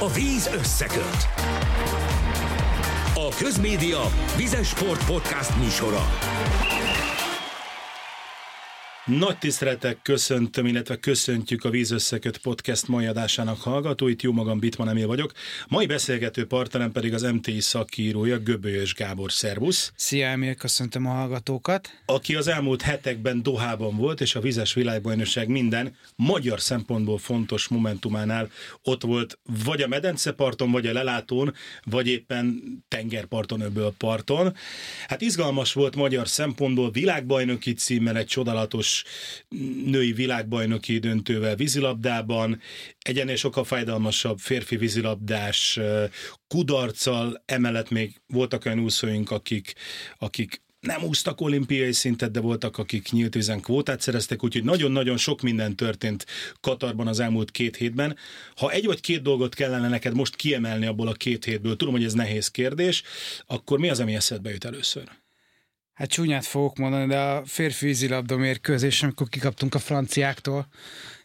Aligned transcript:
A 0.00 0.08
víz 0.08 0.50
összeköt. 0.54 1.28
A 3.14 3.28
Közmédia 3.38 4.00
Vizes 4.36 4.68
Sport 4.68 5.04
Podcast 5.04 5.56
műsora. 5.56 6.08
Nagy 9.06 9.38
tiszteletek 9.38 10.02
köszöntöm, 10.02 10.66
illetve 10.66 10.96
köszöntjük 10.96 11.64
a 11.64 11.70
Vízösszekött 11.70 12.38
podcast 12.38 12.88
mai 12.88 13.06
adásának 13.06 13.60
hallgatóit. 13.60 14.22
Jó 14.22 14.32
magam, 14.32 14.58
Bitman 14.58 14.88
Emil 14.88 15.06
vagyok. 15.06 15.32
Mai 15.68 15.86
beszélgető 15.86 16.46
partnerem 16.46 16.92
pedig 16.92 17.14
az 17.14 17.22
MTI 17.22 17.60
szakírója, 17.60 18.38
Göbölyös 18.38 18.94
Gábor. 18.94 19.32
Szervusz! 19.32 19.92
Szia 19.96 20.26
Emil, 20.26 20.54
köszöntöm 20.54 21.06
a 21.06 21.10
hallgatókat! 21.10 21.90
Aki 22.06 22.34
az 22.34 22.48
elmúlt 22.48 22.82
hetekben 22.82 23.42
Dohában 23.42 23.96
volt, 23.96 24.20
és 24.20 24.34
a 24.34 24.40
Vizes 24.40 24.74
Világbajnokság 24.74 25.48
minden 25.48 25.96
magyar 26.16 26.60
szempontból 26.60 27.18
fontos 27.18 27.68
momentumánál 27.68 28.50
ott 28.82 29.02
volt, 29.02 29.38
vagy 29.64 29.82
a 29.82 29.88
medenceparton, 29.88 30.70
vagy 30.70 30.86
a 30.86 30.92
lelátón, 30.92 31.54
vagy 31.84 32.08
éppen 32.08 32.62
tengerparton, 32.88 33.60
öböl 33.60 33.94
parton. 33.98 34.54
Hát 35.08 35.20
izgalmas 35.20 35.72
volt 35.72 35.96
magyar 35.96 36.28
szempontból, 36.28 36.90
világbajnoki 36.90 37.72
címmel 37.72 38.16
egy 38.16 38.26
csodálatos 38.26 38.95
női 39.84 40.12
világbajnoki 40.12 40.98
döntővel 40.98 41.56
vízilabdában, 41.56 42.60
egyenes 42.98 43.40
sokkal 43.40 43.64
fájdalmasabb 43.64 44.38
férfi 44.38 44.76
vízilabdás 44.76 45.78
kudarccal, 46.48 47.42
emellett 47.44 47.90
még 47.90 48.20
voltak 48.26 48.64
olyan 48.64 48.80
úszóink, 48.80 49.30
akik, 49.30 49.72
akik 50.18 50.64
nem 50.86 51.02
úsztak 51.02 51.40
olimpiai 51.40 51.92
szintet, 51.92 52.30
de 52.30 52.40
voltak, 52.40 52.78
akik 52.78 53.10
nyílt 53.10 53.34
vízen 53.34 53.60
kvótát 53.60 54.00
szereztek, 54.00 54.44
úgyhogy 54.44 54.64
nagyon-nagyon 54.64 55.16
sok 55.16 55.40
minden 55.40 55.76
történt 55.76 56.26
Katarban 56.60 57.06
az 57.06 57.20
elmúlt 57.20 57.50
két 57.50 57.76
hétben. 57.76 58.16
Ha 58.56 58.70
egy 58.70 58.84
vagy 58.84 59.00
két 59.00 59.22
dolgot 59.22 59.54
kellene 59.54 59.88
neked 59.88 60.14
most 60.14 60.36
kiemelni 60.36 60.86
abból 60.86 61.08
a 61.08 61.12
két 61.12 61.44
hétből, 61.44 61.76
tudom, 61.76 61.94
hogy 61.94 62.04
ez 62.04 62.12
nehéz 62.12 62.48
kérdés, 62.48 63.02
akkor 63.46 63.78
mi 63.78 63.88
az, 63.88 64.00
ami 64.00 64.14
eszedbe 64.14 64.50
jut 64.50 64.64
először? 64.64 65.08
Hát 65.96 66.08
csúnyát 66.08 66.44
fogok 66.44 66.76
mondani, 66.76 67.06
de 67.06 67.18
a 67.18 67.42
férfi 67.44 67.86
vízilabda 67.86 68.36
mérkőzés, 68.36 69.02
amikor 69.02 69.28
kikaptunk 69.28 69.74
a 69.74 69.78
franciáktól, 69.78 70.66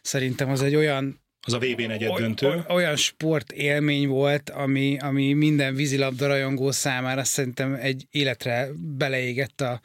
szerintem 0.02 0.50
az 0.50 0.62
egy 0.62 0.74
olyan 0.74 1.20
az 1.46 1.52
a 1.52 1.58
VB 1.58 1.80
negyed 1.80 2.12
döntő. 2.12 2.64
Olyan 2.68 2.96
sport 2.96 3.52
élmény 3.52 4.08
volt, 4.08 4.50
ami, 4.50 4.98
ami 4.98 5.32
minden 5.32 5.74
vízilabda 5.74 6.26
rajongó 6.26 6.70
számára 6.70 7.24
szerintem 7.24 7.74
egy 7.74 8.06
életre 8.10 8.68
beleégett 8.96 9.60
a, 9.60 9.80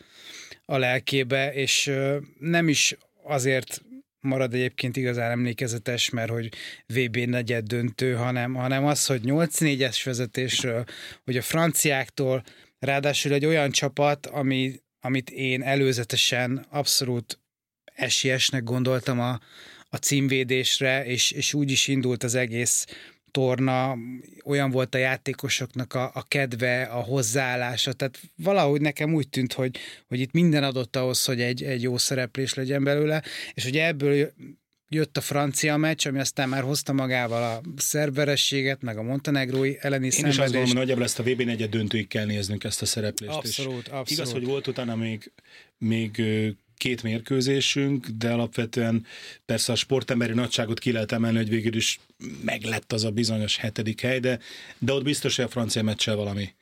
a 0.65 0.77
lelkébe, 0.77 1.53
és 1.53 1.91
nem 2.39 2.67
is 2.67 2.97
azért 3.23 3.81
marad 4.19 4.53
egyébként 4.53 4.97
igazán 4.97 5.31
emlékezetes, 5.31 6.09
mert 6.09 6.29
hogy 6.29 6.49
VB 6.85 7.17
negyed 7.17 7.65
döntő, 7.65 8.13
hanem, 8.13 8.53
hanem 8.53 8.85
az, 8.85 9.05
hogy 9.05 9.21
8-4-es 9.23 10.01
vezetésről, 10.03 10.83
hogy 11.23 11.37
a 11.37 11.41
franciáktól 11.41 12.43
Ráadásul 12.79 13.33
egy 13.33 13.45
olyan 13.45 13.71
csapat, 13.71 14.25
ami, 14.25 14.81
amit 14.99 15.29
én 15.29 15.63
előzetesen 15.63 16.65
abszolút 16.69 17.39
esélyesnek 17.83 18.63
gondoltam 18.63 19.19
a, 19.19 19.39
a 19.89 19.97
címvédésre, 19.97 21.05
és, 21.05 21.31
és 21.31 21.53
úgy 21.53 21.71
is 21.71 21.87
indult 21.87 22.23
az 22.23 22.35
egész 22.35 22.85
torna, 23.31 23.97
olyan 24.45 24.71
volt 24.71 24.95
a 24.95 24.97
játékosoknak 24.97 25.93
a, 25.93 26.11
a 26.13 26.23
kedve, 26.27 26.83
a 26.83 27.01
hozzáállása, 27.01 27.93
tehát 27.93 28.19
valahogy 28.35 28.81
nekem 28.81 29.13
úgy 29.13 29.29
tűnt, 29.29 29.53
hogy, 29.53 29.77
hogy 30.07 30.19
itt 30.19 30.31
minden 30.31 30.63
adott 30.63 30.95
ahhoz, 30.95 31.25
hogy 31.25 31.41
egy, 31.41 31.63
egy 31.63 31.81
jó 31.81 31.97
szereplés 31.97 32.53
legyen 32.53 32.83
belőle, 32.83 33.23
és 33.53 33.65
ugye 33.65 33.85
ebből 33.85 34.33
jött 34.89 35.17
a 35.17 35.21
francia 35.21 35.77
meccs, 35.77 36.07
ami 36.07 36.19
aztán 36.19 36.49
már 36.49 36.63
hozta 36.63 36.93
magával 36.93 37.43
a 37.43 37.61
szerverességet, 37.77 38.81
meg 38.81 38.97
a 38.97 39.01
montenegrói 39.01 39.75
elleni 39.79 40.05
Én 40.05 40.11
szenvedést. 40.11 40.37
is 40.37 40.43
azt 40.43 40.53
gondolom, 40.53 40.67
hogy 40.67 40.77
nagyjából 40.77 41.03
ezt 41.03 41.19
a 41.19 41.23
VB 41.23 41.41
negyed 41.41 41.69
döntőig 41.69 42.07
kell 42.07 42.25
néznünk 42.25 42.63
ezt 42.63 42.81
a 42.81 42.85
szereplést. 42.85 43.33
Abszolút, 43.33 43.87
abszolút. 43.87 44.09
Igaz, 44.09 44.31
hogy 44.31 44.45
volt 44.45 44.67
utána 44.67 44.95
még, 44.95 45.31
még 45.77 46.21
két 46.77 47.03
mérkőzésünk, 47.03 48.07
de 48.07 48.31
alapvetően 48.31 49.05
persze 49.45 49.71
a 49.71 49.75
sportemberi 49.75 50.33
nagyságot 50.33 50.79
ki 50.79 50.91
lehet 50.91 51.11
emelni, 51.11 51.37
hogy 51.37 51.49
végül 51.49 51.75
is 51.75 51.99
meglett 52.41 52.93
az 52.93 53.03
a 53.03 53.11
bizonyos 53.11 53.57
hetedik 53.57 54.01
hely, 54.01 54.19
de, 54.19 54.39
de 54.77 54.93
ott 54.93 55.03
biztos, 55.03 55.35
hogy 55.35 55.45
a 55.45 55.49
francia 55.49 55.83
meccsel 55.83 56.15
valami, 56.15 56.53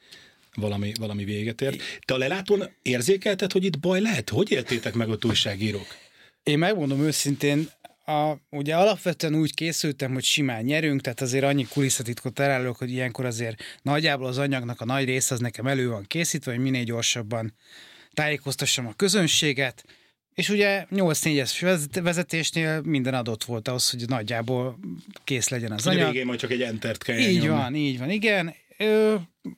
valami, 0.55 0.91
valami 0.99 1.23
véget 1.23 1.61
ért. 1.61 1.81
Te 2.05 2.13
a 2.13 2.17
lelátón 2.17 2.69
érzékelted, 2.81 3.51
hogy 3.51 3.63
itt 3.63 3.79
baj 3.79 4.01
lehet? 4.01 4.29
Hogy 4.29 4.51
éltétek 4.51 4.93
meg 4.93 5.09
a 5.09 5.17
újságírók? 5.21 5.87
Én 6.43 6.57
megmondom 6.57 7.01
őszintén, 7.01 7.69
a, 8.05 8.37
ugye 8.49 8.75
alapvetően 8.75 9.35
úgy 9.35 9.53
készültem, 9.53 10.13
hogy 10.13 10.23
simán 10.23 10.63
nyerünk, 10.63 11.01
tehát 11.01 11.21
azért 11.21 11.43
annyi 11.43 11.65
kulisszatitkot 11.65 12.39
elárulok, 12.39 12.77
hogy 12.77 12.91
ilyenkor 12.91 13.25
azért 13.25 13.63
nagyjából 13.81 14.27
az 14.27 14.37
anyagnak 14.37 14.81
a 14.81 14.85
nagy 14.85 15.05
része 15.05 15.33
az 15.33 15.39
nekem 15.39 15.67
elő 15.67 15.89
van 15.89 16.05
készítve, 16.07 16.51
hogy 16.51 16.61
minél 16.61 16.83
gyorsabban 16.83 17.53
tájékoztassam 18.13 18.87
a 18.87 18.93
közönséget, 18.93 19.83
és 20.33 20.49
ugye 20.49 20.85
8-4-es 20.91 21.79
vezetésnél 22.03 22.81
minden 22.81 23.13
adott 23.13 23.43
volt 23.43 23.67
ahhoz, 23.67 23.89
hogy 23.89 24.07
nagyjából 24.07 24.79
kész 25.23 25.49
legyen 25.49 25.71
az 25.71 25.87
anyag. 25.87 26.11
Végén 26.11 26.25
majd 26.25 26.39
csak 26.39 26.51
egy 26.51 26.61
entert 26.61 27.03
kell 27.03 27.17
Így 27.17 27.33
nyomni. 27.41 27.47
van, 27.47 27.75
így 27.75 27.99
van, 27.99 28.09
igen. 28.09 28.55
Ö, 28.77 29.15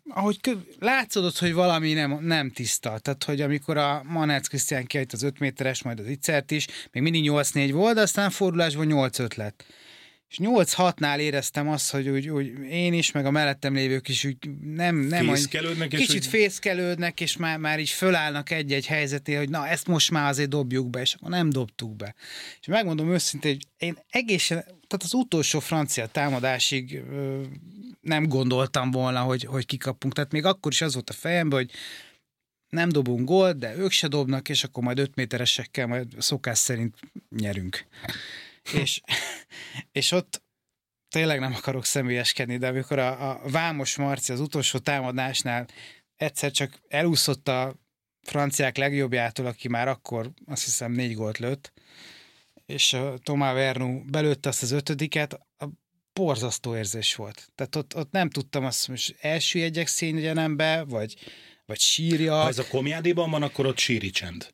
ahogy 0.09 0.41
kö- 0.41 0.75
látszódott, 0.79 1.37
hogy 1.37 1.53
valami 1.53 1.93
nem, 1.93 2.25
nem 2.25 2.51
tiszta. 2.51 2.99
Tehát, 2.99 3.23
hogy 3.23 3.41
amikor 3.41 3.77
a 3.77 4.03
Manec 4.03 4.47
Krisztián 4.47 4.85
kiadta 4.85 5.15
az 5.15 5.23
5 5.23 5.39
méteres, 5.39 5.83
majd 5.83 5.99
az 5.99 6.07
Icert 6.07 6.51
is, 6.51 6.67
még 6.91 7.03
mindig 7.03 7.29
8-4 7.29 7.69
volt, 7.71 7.95
de 7.95 8.01
aztán 8.01 8.29
fordulásban 8.29 8.87
8-5 8.89 9.35
lett. 9.35 9.65
És 10.29 10.37
8-6-nál 10.43 11.19
éreztem 11.19 11.69
azt, 11.69 11.91
hogy 11.91 12.09
úgy, 12.09 12.29
úgy 12.29 12.59
én 12.69 12.93
is, 12.93 13.11
meg 13.11 13.25
a 13.25 13.31
mellettem 13.31 13.73
lévők 13.73 14.07
is 14.07 14.23
úgy 14.23 14.37
nem... 14.61 14.95
nem 14.95 15.25
fészkelődnek. 15.25 15.87
Kicsit 15.87 16.23
és 16.23 16.27
fészkelődnek, 16.27 17.21
és 17.21 17.37
már, 17.37 17.57
már 17.57 17.79
így 17.79 17.89
fölállnak 17.89 18.51
egy-egy 18.51 18.85
helyzeté, 18.85 19.33
hogy 19.33 19.49
na, 19.49 19.67
ezt 19.67 19.87
most 19.87 20.11
már 20.11 20.29
azért 20.29 20.49
dobjuk 20.49 20.89
be, 20.89 21.01
és 21.01 21.13
akkor 21.13 21.29
nem 21.29 21.49
dobtuk 21.49 21.95
be. 21.95 22.15
És 22.59 22.67
megmondom 22.67 23.11
őszintén, 23.11 23.51
hogy 23.51 23.87
én 23.87 23.97
egészen, 24.09 24.57
tehát 24.63 25.03
az 25.03 25.13
utolsó 25.13 25.59
francia 25.59 26.07
támadásig 26.07 27.01
nem 28.07 28.27
gondoltam 28.27 28.91
volna, 28.91 29.21
hogy, 29.21 29.43
hogy 29.43 29.65
kikapunk. 29.65 30.13
Tehát 30.13 30.31
még 30.31 30.45
akkor 30.45 30.71
is 30.71 30.81
az 30.81 30.93
volt 30.93 31.09
a 31.09 31.13
fejemben, 31.13 31.59
hogy 31.59 31.71
nem 32.69 32.89
dobunk 32.89 33.27
gólt, 33.27 33.57
de 33.57 33.75
ők 33.75 33.91
se 33.91 34.07
dobnak, 34.07 34.49
és 34.49 34.63
akkor 34.63 34.83
majd 34.83 34.99
5 34.99 35.15
méteresekkel 35.15 35.87
majd 35.87 36.07
szokás 36.17 36.57
szerint 36.57 36.95
nyerünk 37.29 37.85
és, 38.73 39.01
és 39.91 40.11
ott 40.11 40.43
tényleg 41.09 41.39
nem 41.39 41.53
akarok 41.53 41.85
személyeskedni, 41.85 42.57
de 42.57 42.67
amikor 42.67 42.99
a, 42.99 43.29
a 43.29 43.49
Vámos 43.49 43.95
Marci 43.95 44.31
az 44.31 44.39
utolsó 44.39 44.79
támadásnál 44.79 45.67
egyszer 46.15 46.51
csak 46.51 46.79
elúszott 46.87 47.47
a 47.47 47.75
franciák 48.21 48.77
legjobbjától, 48.77 49.45
aki 49.45 49.67
már 49.67 49.87
akkor 49.87 50.31
azt 50.45 50.63
hiszem 50.63 50.91
négy 50.91 51.13
gólt 51.13 51.37
lőtt, 51.37 51.73
és 52.65 52.97
Tomá 53.23 53.53
Vernu 53.53 54.03
belőtte 54.05 54.49
azt 54.49 54.61
az 54.61 54.71
ötödiket, 54.71 55.39
borzasztó 56.17 56.75
érzés 56.75 57.15
volt. 57.15 57.51
Tehát 57.55 57.75
ott, 57.75 57.95
ott 57.95 58.11
nem 58.11 58.29
tudtam 58.29 58.65
azt, 58.65 58.87
most 58.87 59.15
első 59.21 59.59
jegyek 59.59 59.87
színjenem 59.87 60.55
be, 60.55 60.83
vagy, 60.83 61.15
vagy 61.65 61.79
sírja. 61.79 62.35
Ha 62.35 62.47
ez 62.47 62.59
a 62.59 62.67
komjádiban 62.67 63.29
van, 63.29 63.43
akkor 63.43 63.65
ott 63.65 63.77
síri 63.77 64.09
csend. 64.09 64.53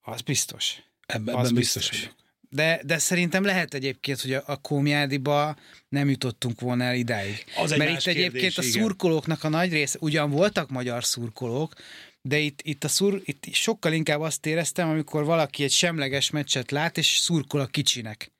Az 0.00 0.20
biztos. 0.20 0.76
Ebben, 1.06 1.28
ebben 1.28 1.44
az 1.44 1.52
biztos, 1.52 1.88
biztos 1.88 2.00
vagyok. 2.00 2.18
De, 2.52 2.80
de 2.84 2.98
szerintem 2.98 3.44
lehet 3.44 3.74
egyébként, 3.74 4.20
hogy 4.20 4.32
a, 4.32 4.42
a 4.46 4.56
Kómiádiba 4.56 5.56
nem 5.88 6.10
jutottunk 6.10 6.60
volna 6.60 6.84
el 6.84 6.94
idáig. 6.94 7.44
Az 7.56 7.72
egy 7.72 7.78
Mert 7.78 7.90
itt 7.90 8.06
egyébként 8.06 8.54
kérdés, 8.54 8.58
a 8.58 8.62
szurkolóknak 8.62 9.44
a 9.44 9.48
nagy 9.48 9.72
része, 9.72 9.98
ugyan 10.00 10.30
voltak 10.30 10.70
magyar 10.70 11.04
szurkolók, 11.04 11.74
de 12.22 12.38
itt, 12.38 12.60
itt, 12.62 12.84
a 12.84 12.88
szur, 12.88 13.22
itt 13.24 13.44
sokkal 13.52 13.92
inkább 13.92 14.20
azt 14.20 14.46
éreztem, 14.46 14.88
amikor 14.88 15.24
valaki 15.24 15.62
egy 15.62 15.72
semleges 15.72 16.30
meccset 16.30 16.70
lát, 16.70 16.98
és 16.98 17.06
szurkol 17.06 17.60
a 17.60 17.66
kicsinek 17.66 18.32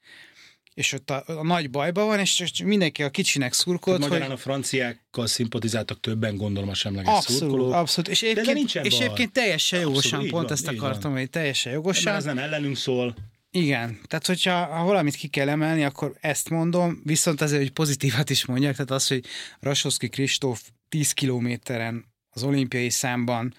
és 0.75 0.93
ott 0.93 1.11
a, 1.11 1.23
a 1.27 1.43
nagy 1.43 1.71
bajban 1.71 2.07
van, 2.07 2.19
és 2.19 2.63
mindenki 2.65 3.03
a 3.03 3.11
kicsinek 3.11 3.53
szurkolt. 3.53 3.99
Magyarán 3.99 4.27
hogy... 4.27 4.37
a 4.37 4.41
franciákkal 4.41 5.27
szimpatizáltak 5.27 6.01
többen, 6.01 6.37
gondolom 6.37 6.69
a 6.69 6.75
semleges 6.75 7.15
abszolút, 7.15 7.41
szurkolók. 7.41 7.75
Abszolút, 7.75 8.11
és 8.11 8.23
egyébként, 8.23 8.75
és 8.75 8.99
egyébként 8.99 9.33
teljesen 9.33 9.81
jogosan, 9.81 10.03
abszolút, 10.03 10.31
pont 10.31 10.49
van, 10.49 10.53
ezt 10.53 10.69
akartam, 10.69 11.13
hogy 11.13 11.31
teljesen 11.31 11.73
jogosan. 11.73 12.05
Mert 12.05 12.17
ez 12.17 12.25
nem 12.25 12.39
ellenünk 12.39 12.77
szól. 12.77 13.15
Igen, 13.51 14.01
tehát 14.07 14.27
hogyha 14.27 14.65
ha 14.65 14.85
valamit 14.85 15.15
ki 15.15 15.29
kell 15.29 15.49
emelni, 15.49 15.85
akkor 15.85 16.17
ezt 16.21 16.51
mondom, 16.51 17.01
viszont 17.05 17.41
azért, 17.41 17.63
hogy 17.63 17.73
pozitívat 17.73 18.31
is 18.31 18.45
mondjak, 18.45 18.73
tehát 18.73 18.91
az, 18.91 19.09
hogy 19.09 19.25
Rasoszki 19.61 20.09
Kristóf 20.09 20.63
10 20.89 21.13
kilométeren 21.13 22.05
az 22.31 22.43
olimpiai 22.43 22.91
számban 22.91 23.55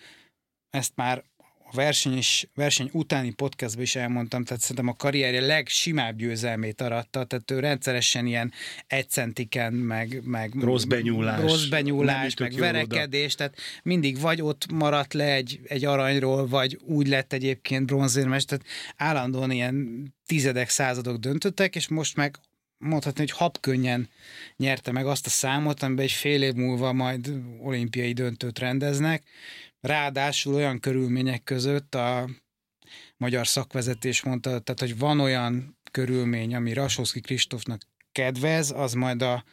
ezt 0.69 0.91
már 0.95 1.23
a 1.71 1.75
verseny, 1.75 2.17
is, 2.17 2.47
verseny 2.55 2.89
utáni 2.91 3.29
podcastban 3.29 3.83
is 3.83 3.95
elmondtam, 3.95 4.43
tehát 4.43 4.61
szerintem 4.61 4.87
a 4.87 4.95
karrierje 4.95 5.41
legsimább 5.41 6.17
győzelmét 6.17 6.81
aratta, 6.81 7.23
tehát 7.23 7.51
ő 7.51 7.59
rendszeresen 7.59 8.25
ilyen 8.25 8.51
egycentiken, 8.87 9.73
meg, 9.73 10.21
meg 10.23 10.53
rossz 10.59 10.83
benyúlás, 10.83 11.41
rossz 11.41 11.65
benyúlás 11.65 12.35
meg 12.35 12.53
verekedés, 12.53 13.35
tehát 13.35 13.57
mindig 13.83 14.19
vagy 14.19 14.41
ott 14.41 14.71
maradt 14.71 15.13
le 15.13 15.33
egy, 15.33 15.59
egy 15.63 15.85
aranyról, 15.85 16.47
vagy 16.47 16.79
úgy 16.85 17.07
lett 17.07 17.33
egyébként 17.33 17.85
bronzérmes, 17.85 18.45
tehát 18.45 18.65
állandóan 18.97 19.51
ilyen 19.51 20.07
tizedek, 20.25 20.69
századok 20.69 21.17
döntöttek, 21.17 21.75
és 21.75 21.87
most 21.87 22.15
meg 22.15 22.39
mondhatni, 22.77 23.19
hogy 23.19 23.31
habkönnyen 23.31 24.09
nyerte 24.57 24.91
meg 24.91 25.05
azt 25.05 25.25
a 25.25 25.29
számot, 25.29 25.83
amiben 25.83 26.05
egy 26.05 26.11
fél 26.11 26.43
év 26.43 26.53
múlva 26.53 26.93
majd 26.93 27.33
olimpiai 27.61 28.13
döntőt 28.13 28.59
rendeznek. 28.59 29.23
Ráadásul 29.81 30.53
olyan 30.53 30.79
körülmények 30.79 31.43
között 31.43 31.95
a 31.95 32.29
magyar 33.17 33.47
szakvezetés 33.47 34.23
mondta, 34.23 34.49
tehát 34.49 34.79
hogy 34.79 34.97
van 34.97 35.19
olyan 35.19 35.77
körülmény, 35.91 36.55
ami 36.55 36.73
Rasowski 36.73 37.19
Kristófnak 37.19 37.81
kedvez, 38.11 38.71
az 38.71 38.93
majd 38.93 39.21
a 39.21 39.43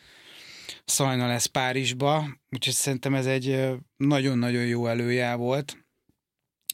Szajna 0.85 1.27
lesz 1.27 1.47
Párizsba, 1.47 2.39
úgyhogy 2.51 2.75
szerintem 2.75 3.15
ez 3.15 3.27
egy 3.27 3.69
nagyon-nagyon 3.97 4.67
jó 4.67 4.87
előjel 4.87 5.37
volt, 5.37 5.77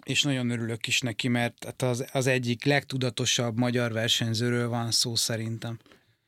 és 0.05 0.23
nagyon 0.23 0.51
örülök 0.51 0.87
is 0.87 1.01
neki, 1.01 1.29
mert 1.29 1.65
hát 1.65 1.83
az, 1.83 2.06
az 2.12 2.27
egyik 2.27 2.65
legtudatosabb 2.65 3.59
magyar 3.59 3.93
versenyzőről 3.93 4.69
van 4.69 4.91
szó 4.91 5.15
szerintem. 5.15 5.79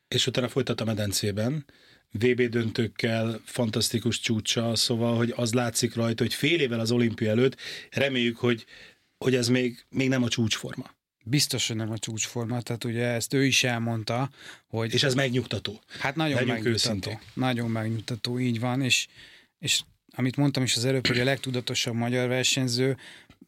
És 0.09 0.27
utána 0.27 0.49
folytat 0.49 0.81
a 0.81 0.85
medencében, 0.85 1.65
VB 2.11 2.43
döntőkkel, 2.43 3.41
fantasztikus 3.45 4.21
csúcsa, 4.21 4.75
szóval, 4.75 5.17
hogy 5.17 5.33
az 5.37 5.53
látszik 5.53 5.95
rajta, 5.95 6.23
hogy 6.23 6.35
fél 6.35 6.61
évvel 6.61 6.81
az 6.81 6.91
olimpia 6.91 7.31
előtt 7.31 7.57
reméljük, 7.91 8.37
hogy, 8.37 8.65
hogy 9.19 9.35
ez 9.35 9.49
még, 9.49 9.85
még 9.89 10.09
nem 10.09 10.23
a 10.23 10.29
csúcsforma. 10.29 10.95
Biztos, 11.25 11.67
hogy 11.67 11.77
nem 11.77 11.91
a 11.91 11.99
csúcsforma, 11.99 12.61
tehát 12.61 12.85
ugye 12.85 13.05
ezt 13.05 13.33
ő 13.33 13.45
is 13.45 13.65
elmondta, 13.65 14.31
hogy... 14.67 14.95
És 14.95 15.03
ez 15.03 15.15
megnyugtató. 15.15 15.81
Hát 15.99 16.17
nagyon 16.17 16.35
Legyünk 16.35 16.53
megnyugtató. 16.53 16.89
Őszintén. 16.89 17.19
Nagyon 17.35 17.71
megnyugtató, 17.71 18.39
így 18.39 18.61
van, 18.61 18.83
és, 18.83 19.07
és 19.59 19.81
amit 20.15 20.37
mondtam 20.37 20.63
is 20.63 20.77
az 20.77 20.85
előbb, 20.85 21.07
hogy 21.07 21.21
a 21.21 21.25
legtudatosabb 21.25 21.95
magyar 21.95 22.29
versenyző, 22.29 22.97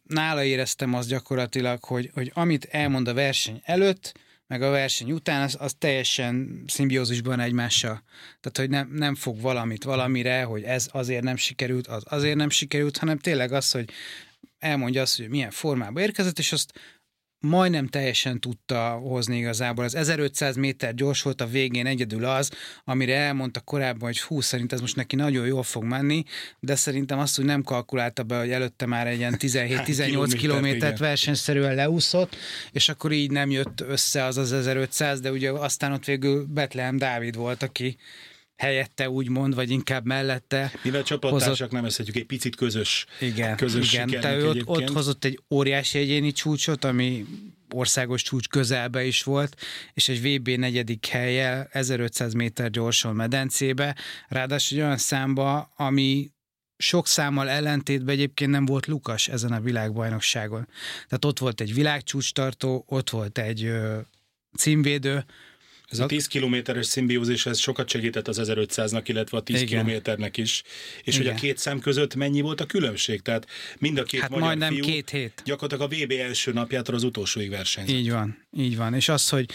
nála 0.03 0.43
éreztem 0.43 0.93
azt 0.93 1.09
gyakorlatilag, 1.09 1.83
hogy, 1.83 2.09
hogy 2.13 2.31
amit 2.33 2.65
elmond 2.65 3.07
a 3.07 3.13
verseny 3.13 3.61
előtt, 3.63 4.19
meg 4.49 4.61
a 4.61 4.69
verseny 4.69 5.11
után, 5.11 5.41
az, 5.41 5.55
az 5.59 5.75
teljesen 5.77 6.63
szimbiózisban 6.67 7.39
egymással. 7.39 8.03
Tehát, 8.39 8.57
hogy 8.57 8.69
nem, 8.69 8.89
nem 8.91 9.15
fog 9.15 9.41
valamit 9.41 9.83
valamire, 9.83 10.43
hogy 10.43 10.63
ez 10.63 10.89
azért 10.91 11.23
nem 11.23 11.35
sikerült, 11.35 11.87
az 11.87 12.03
azért 12.05 12.35
nem 12.35 12.49
sikerült, 12.49 12.97
hanem 12.97 13.17
tényleg 13.17 13.51
az, 13.51 13.71
hogy 13.71 13.89
elmondja 14.59 15.01
azt, 15.01 15.17
hogy 15.17 15.29
milyen 15.29 15.51
formába 15.51 16.01
érkezett, 16.01 16.39
és 16.39 16.51
azt 16.51 16.79
majdnem 17.39 17.87
teljesen 17.87 18.39
tudta 18.39 18.89
hozni 18.89 19.37
igazából. 19.37 19.83
Az 19.83 19.95
1500 19.95 20.55
méter 20.55 20.93
gyors 20.93 21.21
volt 21.21 21.41
a 21.41 21.47
végén 21.47 21.85
egyedül 21.85 22.25
az, 22.25 22.51
amire 22.83 23.15
elmondta 23.15 23.59
korábban, 23.59 24.01
hogy 24.01 24.19
hú, 24.19 24.41
szerint 24.41 24.73
ez 24.73 24.81
most 24.81 24.95
neki 24.95 25.15
nagyon 25.15 25.45
jól 25.45 25.63
fog 25.63 25.83
menni, 25.83 26.23
de 26.59 26.75
szerintem 26.75 27.19
azt, 27.19 27.35
hogy 27.35 27.45
nem 27.45 27.63
kalkulálta 27.63 28.23
be, 28.23 28.37
hogy 28.37 28.51
előtte 28.51 28.85
már 28.85 29.07
egy 29.07 29.17
ilyen 29.17 29.35
17-18 29.37 30.33
kilométert 30.37 30.97
versenyszerűen 30.97 31.75
leúszott, 31.75 32.35
és 32.71 32.89
akkor 32.89 33.11
így 33.11 33.31
nem 33.31 33.49
jött 33.49 33.81
össze 33.81 34.23
az 34.23 34.37
az 34.37 34.51
1500, 34.51 35.19
de 35.19 35.31
ugye 35.31 35.51
aztán 35.51 35.91
ott 35.91 36.05
végül 36.05 36.45
Betlehem 36.45 36.97
Dávid 36.97 37.35
volt, 37.35 37.63
aki 37.63 37.97
helyette 38.59 39.09
úgymond, 39.09 39.55
vagy 39.55 39.69
inkább 39.69 40.05
mellette. 40.05 40.71
Mivel 40.83 41.03
csapattársak 41.03 41.49
hozott... 41.49 41.71
nem 41.71 41.85
eszedjük, 41.85 42.15
egy 42.15 42.25
picit 42.25 42.55
közös, 42.55 43.05
igen, 43.19 43.55
közös 43.55 43.93
igen. 43.93 44.07
Tehát 44.07 44.43
ott, 44.43 44.67
ott 44.67 44.89
hozott 44.89 45.25
egy 45.25 45.39
óriási 45.49 45.97
egyéni 45.97 46.31
csúcsot, 46.31 46.83
ami 46.83 47.25
országos 47.73 48.21
csúcs 48.21 48.47
közelbe 48.47 49.03
is 49.05 49.23
volt, 49.23 49.55
és 49.93 50.09
egy 50.09 50.21
VB 50.21 50.47
negyedik 50.47 51.05
helye 51.05 51.67
1500 51.71 52.33
méter 52.33 52.69
gyorsan 52.69 53.15
medencébe, 53.15 53.95
ráadásul 54.27 54.77
egy 54.77 54.83
olyan 54.83 54.97
számba, 54.97 55.71
ami 55.75 56.31
sok 56.77 57.07
számmal 57.07 57.49
ellentétben 57.49 58.15
egyébként 58.15 58.51
nem 58.51 58.65
volt 58.65 58.85
Lukas 58.85 59.27
ezen 59.27 59.51
a 59.51 59.59
világbajnokságon. 59.59 60.67
Tehát 61.07 61.25
ott 61.25 61.39
volt 61.39 61.61
egy 61.61 61.73
világcsúcstartó, 61.73 62.83
ott 62.87 63.09
volt 63.09 63.37
egy 63.37 63.63
ö, 63.63 63.99
címvédő, 64.57 65.25
ez 65.89 65.99
a 65.99 66.05
10 66.05 66.27
kilométeres 66.27 66.85
szimbiózis, 66.85 67.45
ez 67.45 67.59
sokat 67.59 67.89
segített 67.89 68.27
az 68.27 68.41
1500-nak, 68.43 69.01
illetve 69.05 69.37
a 69.37 69.41
10 69.41 69.55
Igen. 69.55 69.67
kilométernek 69.67 70.37
is. 70.37 70.63
És 71.03 71.15
Igen. 71.15 71.27
hogy 71.27 71.37
a 71.37 71.39
két 71.41 71.57
szem 71.57 71.79
között 71.79 72.15
mennyi 72.15 72.41
volt 72.41 72.61
a 72.61 72.65
különbség? 72.65 73.21
Tehát 73.21 73.47
mind 73.77 73.97
a 73.97 74.03
két 74.03 74.19
hát 74.19 74.29
magyar 74.29 74.45
majdnem 74.45 74.73
fiú 74.73 74.83
két 74.83 75.09
hét. 75.09 75.41
gyakorlatilag 75.45 75.91
a 75.91 75.95
VB 75.95 76.11
első 76.11 76.51
napjától 76.51 76.95
az 76.95 77.03
utolsóig 77.03 77.49
versenyzett. 77.49 77.95
Így 77.95 78.11
van, 78.11 78.37
így 78.57 78.77
van. 78.77 78.93
És 78.93 79.09
az, 79.09 79.29
hogy 79.29 79.49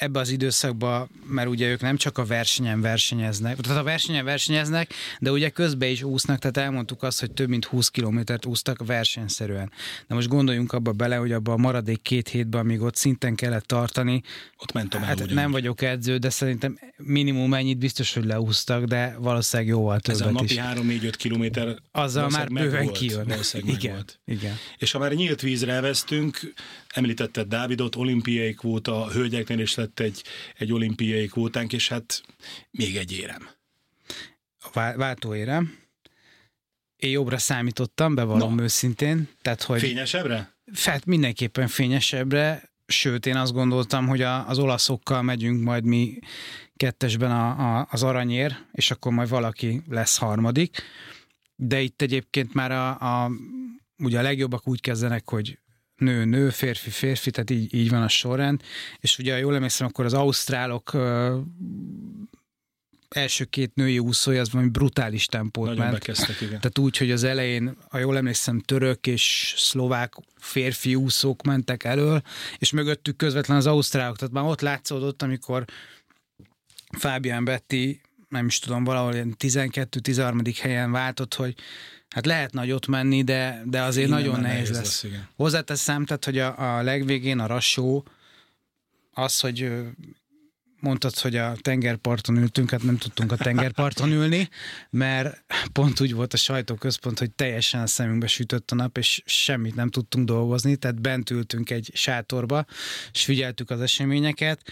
ebbe 0.00 0.18
az 0.18 0.30
időszakba, 0.30 1.08
mert 1.26 1.48
ugye 1.48 1.68
ők 1.68 1.80
nem 1.80 1.96
csak 1.96 2.18
a 2.18 2.24
versenyen 2.24 2.80
versenyeznek, 2.80 3.56
tehát 3.56 3.78
a 3.78 3.82
versenyen 3.82 4.24
versenyeznek, 4.24 4.94
de 5.18 5.30
ugye 5.30 5.48
közben 5.48 5.88
is 5.88 6.02
úsznak, 6.02 6.38
tehát 6.38 6.56
elmondtuk 6.56 7.02
azt, 7.02 7.20
hogy 7.20 7.32
több 7.32 7.48
mint 7.48 7.64
20 7.64 7.88
kilométert 7.88 8.46
úsztak 8.46 8.86
versenyszerűen. 8.86 9.72
De 10.06 10.14
most 10.14 10.28
gondoljunk 10.28 10.72
abba 10.72 10.92
bele, 10.92 11.16
hogy 11.16 11.32
abba 11.32 11.52
a 11.52 11.56
maradék 11.56 12.02
két 12.02 12.28
hétben, 12.28 12.60
amíg 12.60 12.80
ott 12.80 12.96
szinten 12.96 13.34
kellett 13.34 13.66
tartani, 13.66 14.22
ott 14.56 14.72
mentem 14.72 15.02
hát 15.02 15.30
nem 15.30 15.50
vagyok 15.50 15.82
edző, 15.82 16.16
de 16.16 16.30
szerintem 16.30 16.78
minimum 16.96 17.54
ennyit 17.54 17.78
biztos, 17.78 18.14
hogy 18.14 18.24
leúsztak, 18.24 18.84
de 18.84 19.16
valószínűleg 19.18 19.72
jóval 19.72 20.00
többet 20.00 20.20
Ez 20.20 20.26
a 20.26 20.30
napi 20.30 20.60
3-4-5 21.00 21.12
kilométer 21.16 21.76
azzal 21.92 22.28
már 22.28 22.48
bőven 22.48 22.88
kijön. 22.88 23.32
Igen, 23.54 24.04
igen. 24.24 24.54
És 24.78 24.92
ha 24.92 24.98
már 24.98 25.12
nyílt 25.12 25.40
vízre 25.40 25.72
elvesztünk, 25.72 26.52
említetted 26.94 27.48
Dávidot, 27.48 27.96
olimpiai 27.96 28.54
kvóta, 28.54 29.04
a 29.04 29.10
hölgyeknél 29.10 29.58
is 29.58 29.74
lett 29.74 30.00
egy, 30.00 30.22
egy 30.56 30.72
olimpiai 30.72 31.26
kvótánk, 31.26 31.72
és 31.72 31.88
hát 31.88 32.22
még 32.70 32.96
egy 32.96 33.12
érem. 33.12 33.48
A 34.58 34.92
váltóérem. 34.96 35.78
Én 36.96 37.10
jobbra 37.10 37.38
számítottam, 37.38 38.14
bevallom 38.14 38.54
no. 38.54 38.62
őszintén. 38.62 39.28
Tehát, 39.42 39.62
hogy 39.62 39.80
Fényesebbre? 39.80 40.54
Hát 40.74 41.04
mindenképpen 41.06 41.68
fényesebbre, 41.68 42.70
sőt 42.86 43.26
én 43.26 43.36
azt 43.36 43.52
gondoltam, 43.52 44.06
hogy 44.06 44.22
a, 44.22 44.48
az 44.48 44.58
olaszokkal 44.58 45.22
megyünk 45.22 45.62
majd 45.62 45.84
mi 45.84 46.18
kettesben 46.76 47.30
a, 47.30 47.78
a, 47.78 47.86
az 47.90 48.02
aranyér, 48.02 48.56
és 48.72 48.90
akkor 48.90 49.12
majd 49.12 49.28
valaki 49.28 49.82
lesz 49.88 50.18
harmadik. 50.18 50.82
De 51.56 51.80
itt 51.80 52.02
egyébként 52.02 52.54
már 52.54 52.72
a, 52.72 52.88
a 53.24 53.30
ugye 53.98 54.18
a 54.18 54.22
legjobbak 54.22 54.68
úgy 54.68 54.80
kezdenek, 54.80 55.28
hogy 55.28 55.58
nő, 56.00 56.24
nő, 56.24 56.50
férfi, 56.50 56.90
férfi, 56.90 57.30
tehát 57.30 57.50
így, 57.50 57.74
így 57.74 57.90
van 57.90 58.02
a 58.02 58.08
sorrend. 58.08 58.62
És 58.98 59.18
ugye, 59.18 59.38
jól 59.38 59.54
emlékszem, 59.54 59.86
akkor 59.86 60.04
az 60.04 60.14
ausztrálok 60.14 60.96
első 63.08 63.44
két 63.44 63.74
női 63.74 63.98
úszója 63.98 64.40
az 64.40 64.50
valami 64.50 64.70
brutális 64.70 65.26
tempót 65.26 65.66
Nagyon 65.66 65.80
ment. 65.80 65.92
Bekezdtek, 65.92 66.40
igen. 66.40 66.60
Tehát 66.60 66.78
úgy, 66.78 66.96
hogy 66.96 67.10
az 67.10 67.24
elején, 67.24 67.76
ha 67.88 67.98
jól 67.98 68.16
emlékszem, 68.16 68.60
török 68.60 69.06
és 69.06 69.54
szlovák 69.56 70.14
férfi 70.36 70.94
úszók 70.94 71.42
mentek 71.42 71.84
elől, 71.84 72.22
és 72.58 72.70
mögöttük 72.70 73.16
közvetlen 73.16 73.56
az 73.56 73.66
ausztrálok. 73.66 74.16
Tehát 74.16 74.34
már 74.34 74.44
ott 74.44 74.60
látszódott, 74.60 75.22
amikor 75.22 75.64
Fábián 76.98 77.44
Betty, 77.44 78.00
nem 78.30 78.46
is 78.46 78.58
tudom, 78.58 78.84
valahol 78.84 79.12
12-13. 79.14 80.58
helyen 80.60 80.92
váltott, 80.92 81.34
hogy 81.34 81.54
Hát 82.10 82.26
lehet 82.26 82.52
nagyot 82.52 82.86
menni, 82.86 83.22
de, 83.22 83.62
de 83.64 83.82
azért 83.82 84.06
Innen 84.06 84.20
nagyon 84.20 84.40
nehéz, 84.40 84.70
nehéz 84.70 84.70
lesz. 84.70 85.02
lesz 85.02 85.12
Hozzáteszem, 85.36 86.04
tehát, 86.04 86.24
hogy 86.24 86.38
a, 86.38 86.76
a 86.76 86.82
legvégén 86.82 87.38
a 87.38 87.46
rassó 87.46 88.06
az, 89.12 89.40
hogy 89.40 89.72
mondtad, 90.80 91.18
hogy 91.18 91.36
a 91.36 91.56
tengerparton 91.60 92.36
ültünk, 92.36 92.70
hát 92.70 92.82
nem 92.82 92.96
tudtunk 92.96 93.32
a 93.32 93.36
tengerparton 93.36 94.10
ülni, 94.10 94.48
mert 94.90 95.44
pont 95.72 96.00
úgy 96.00 96.14
volt 96.14 96.32
a 96.32 96.36
sajtóközpont, 96.36 97.18
hogy 97.18 97.30
teljesen 97.30 97.80
a 97.80 97.86
szemünkbe 97.86 98.26
sütött 98.26 98.70
a 98.70 98.74
nap, 98.74 98.98
és 98.98 99.22
semmit 99.24 99.74
nem 99.74 99.90
tudtunk 99.90 100.26
dolgozni, 100.26 100.76
tehát 100.76 101.00
bent 101.00 101.30
ültünk 101.30 101.70
egy 101.70 101.90
sátorba, 101.94 102.64
és 103.12 103.24
figyeltük 103.24 103.70
az 103.70 103.80
eseményeket, 103.80 104.62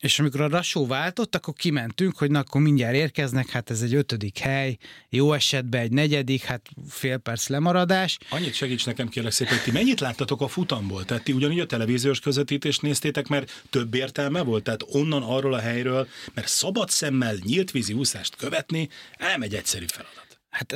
és 0.00 0.18
amikor 0.18 0.40
a 0.40 0.48
Rasó 0.48 0.86
váltott, 0.86 1.36
akkor 1.36 1.54
kimentünk, 1.54 2.16
hogy 2.18 2.30
na, 2.30 2.38
akkor 2.38 2.60
mindjárt 2.60 2.94
érkeznek, 2.94 3.48
hát 3.48 3.70
ez 3.70 3.82
egy 3.82 3.94
ötödik 3.94 4.38
hely, 4.38 4.76
jó 5.08 5.32
esetben 5.32 5.80
egy 5.80 5.92
negyedik, 5.92 6.42
hát 6.42 6.68
fél 6.88 7.16
perc 7.16 7.48
lemaradás. 7.48 8.18
Annyit 8.28 8.54
segíts 8.54 8.86
nekem 8.86 9.08
kérlek 9.08 9.32
szépen, 9.32 9.54
hogy 9.54 9.62
ti 9.62 9.70
mennyit 9.70 10.00
láttatok 10.00 10.40
a 10.40 10.48
futamból? 10.48 11.04
Tehát 11.04 11.22
ti 11.24 11.32
ugyanígy 11.32 11.60
a 11.60 11.66
televíziós 11.66 12.20
közvetítést 12.20 12.82
néztétek, 12.82 13.28
mert 13.28 13.62
több 13.70 13.94
értelme 13.94 14.42
volt? 14.42 14.62
Tehát 14.62 14.84
onnan 14.88 15.22
arról 15.22 15.54
a 15.54 15.60
helyről, 15.60 16.08
mert 16.34 16.48
szabad 16.48 16.90
szemmel 16.90 17.34
nyílt 17.44 17.70
vízi 17.70 17.92
úszást 17.92 18.36
követni, 18.36 18.88
elmegy 19.16 19.54
egyszerű 19.54 19.84
feladat. 19.86 20.28
Hát 20.50 20.72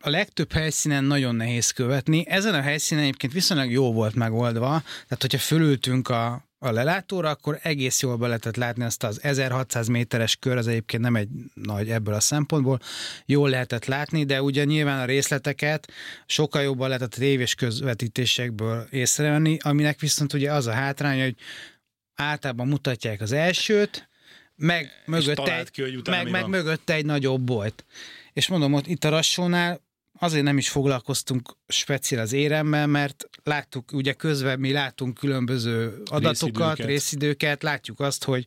a 0.00 0.10
legtöbb 0.10 0.52
helyszínen 0.52 1.04
nagyon 1.04 1.34
nehéz 1.34 1.70
követni. 1.70 2.26
Ezen 2.28 2.54
a 2.54 2.60
helyszínen 2.60 3.02
egyébként 3.02 3.32
viszonylag 3.32 3.70
jó 3.70 3.92
volt 3.92 4.14
megoldva, 4.14 4.82
tehát 4.82 5.18
hogyha 5.20 5.38
fölültünk 5.38 6.08
a 6.08 6.49
a 6.62 6.70
lelátóra, 6.70 7.28
akkor 7.28 7.58
egész 7.62 8.00
jól 8.00 8.16
be 8.16 8.26
lehetett 8.26 8.56
látni 8.56 8.84
azt 8.84 9.02
az 9.02 9.22
1600 9.22 9.88
méteres 9.88 10.36
kör, 10.36 10.56
az 10.56 10.66
egyébként 10.66 11.02
nem 11.02 11.16
egy 11.16 11.28
nagy 11.54 11.90
ebből 11.90 12.14
a 12.14 12.20
szempontból, 12.20 12.80
jól 13.26 13.50
lehetett 13.50 13.84
látni, 13.84 14.24
de 14.24 14.42
ugye 14.42 14.64
nyilván 14.64 15.00
a 15.00 15.04
részleteket 15.04 15.92
sokkal 16.26 16.62
jobban 16.62 16.88
lehetett 16.88 17.14
a 17.14 17.18
tévés 17.18 17.54
közvetítésekből 17.54 18.86
észrevenni, 18.90 19.56
aminek 19.62 20.00
viszont 20.00 20.32
ugye 20.32 20.52
az 20.52 20.66
a 20.66 20.72
hátránya, 20.72 21.22
hogy 21.22 21.36
általában 22.14 22.68
mutatják 22.68 23.20
az 23.20 23.32
elsőt, 23.32 24.08
meg 24.56 24.90
mögötte, 25.06 25.58
egy, 25.58 25.70
ki, 25.70 26.00
meg, 26.10 26.30
meg 26.30 26.48
mögötte 26.48 26.94
egy 26.94 27.04
nagyobb 27.04 27.40
bolt. 27.40 27.84
És 28.32 28.48
mondom, 28.48 28.72
ott 28.72 28.86
itt 28.86 29.04
a 29.04 29.08
Rassónál 29.08 29.80
azért 30.22 30.44
nem 30.44 30.58
is 30.58 30.68
foglalkoztunk 30.68 31.56
speciál 31.68 32.22
az 32.22 32.32
éremmel, 32.32 32.86
mert 32.86 33.28
láttuk, 33.42 33.92
ugye 33.92 34.12
közben 34.12 34.60
mi 34.60 34.72
látunk 34.72 35.14
különböző 35.14 36.02
adatokat, 36.04 36.76
részidőket, 36.76 36.86
részidőket 36.86 37.62
látjuk 37.62 38.00
azt, 38.00 38.24
hogy 38.24 38.46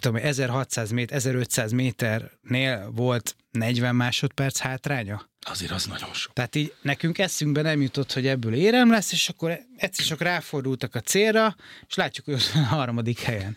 tudom, 0.00 0.16
1600 0.16 0.90
méter, 0.90 1.16
1500 1.16 1.72
méternél 1.72 2.90
volt 2.94 3.36
40 3.50 3.94
másodperc 3.94 4.58
hátránya. 4.58 5.28
Azért 5.50 5.70
az 5.70 5.84
nagyon 5.84 6.12
sok. 6.12 6.32
Tehát 6.32 6.54
így 6.54 6.74
nekünk 6.82 7.18
eszünkbe 7.18 7.62
nem 7.62 7.82
jutott, 7.82 8.12
hogy 8.12 8.26
ebből 8.26 8.54
érem 8.54 8.90
lesz, 8.90 9.12
és 9.12 9.28
akkor 9.28 9.58
egyszer 9.76 10.04
csak 10.04 10.20
ráfordultak 10.20 10.94
a 10.94 11.00
célra, 11.00 11.56
és 11.88 11.94
látjuk, 11.94 12.26
hogy 12.26 12.34
ott 12.34 12.50
van 12.54 12.62
a 12.62 12.66
harmadik 12.66 13.20
helyen. 13.20 13.56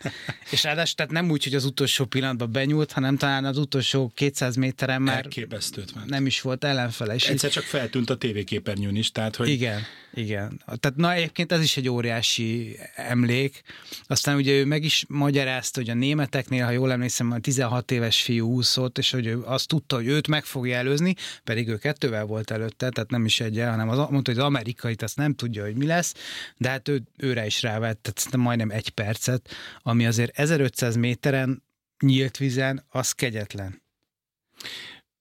és 0.50 0.62
ráadásul 0.62 0.94
tehát 0.94 1.12
nem 1.12 1.30
úgy, 1.30 1.44
hogy 1.44 1.54
az 1.54 1.64
utolsó 1.64 2.04
pillanatban 2.04 2.52
benyúlt, 2.52 2.92
hanem 2.92 3.16
talán 3.16 3.44
az 3.44 3.58
utolsó 3.58 4.12
200 4.14 4.56
méteren 4.56 5.02
már 5.02 5.16
Elképesztőt 5.16 5.94
ment. 5.94 6.08
nem 6.08 6.26
is 6.26 6.40
volt 6.40 6.64
ellenfele. 6.64 7.14
És 7.14 7.28
Egyszer 7.28 7.50
csak 7.50 7.64
feltűnt 7.64 8.10
a 8.10 8.16
tévéképernyőn 8.16 8.96
is, 8.96 9.12
tehát 9.12 9.36
hogy 9.36 9.48
igen, 9.48 9.82
igen. 10.14 10.62
Tehát 10.64 10.96
na 10.96 11.12
egyébként 11.12 11.52
ez 11.52 11.62
is 11.62 11.76
egy 11.76 11.88
óriási 11.88 12.78
emlék. 12.94 13.62
Aztán 14.06 14.36
ugye 14.36 14.52
ő 14.52 14.64
meg 14.64 14.84
is 14.84 15.04
magyarázta, 15.08 15.80
hogy 15.80 15.90
a 15.90 15.94
németeknél, 15.94 16.64
ha 16.64 16.70
jól 16.70 16.92
emlékszem, 16.92 17.30
a 17.30 17.38
16 17.38 17.90
éves 17.90 18.22
fiú 18.22 18.48
úszott, 18.48 18.98
és 18.98 19.10
hogy 19.10 19.26
ő 19.26 19.42
azt 19.44 19.68
tudta, 19.68 19.96
hogy 19.96 20.06
őt 20.06 20.28
meg 20.28 20.44
fogja 20.44 20.76
előzni, 20.76 21.14
pedig 21.44 21.68
ő 21.68 21.76
kettővel 21.82 22.24
volt 22.24 22.50
előtte, 22.50 22.88
tehát 22.88 23.10
nem 23.10 23.24
is 23.24 23.40
egyel, 23.40 23.70
hanem 23.70 23.88
az, 23.88 23.96
mondta, 23.96 24.30
hogy 24.30 24.40
az 24.40 24.46
amerikait 24.46 25.02
azt 25.02 25.16
nem 25.16 25.34
tudja, 25.34 25.64
hogy 25.64 25.76
mi 25.76 25.86
lesz, 25.86 26.14
de 26.56 26.68
hát 26.68 26.88
ő, 26.88 27.02
őre 27.16 27.46
is 27.46 27.62
rávett, 27.62 28.02
tehát 28.02 28.36
majdnem 28.36 28.70
egy 28.70 28.88
percet, 28.88 29.50
ami 29.82 30.06
azért 30.06 30.38
1500 30.38 30.96
méteren 30.96 31.62
nyílt 31.98 32.36
vizen, 32.36 32.84
az 32.88 33.12
kegyetlen. 33.12 33.82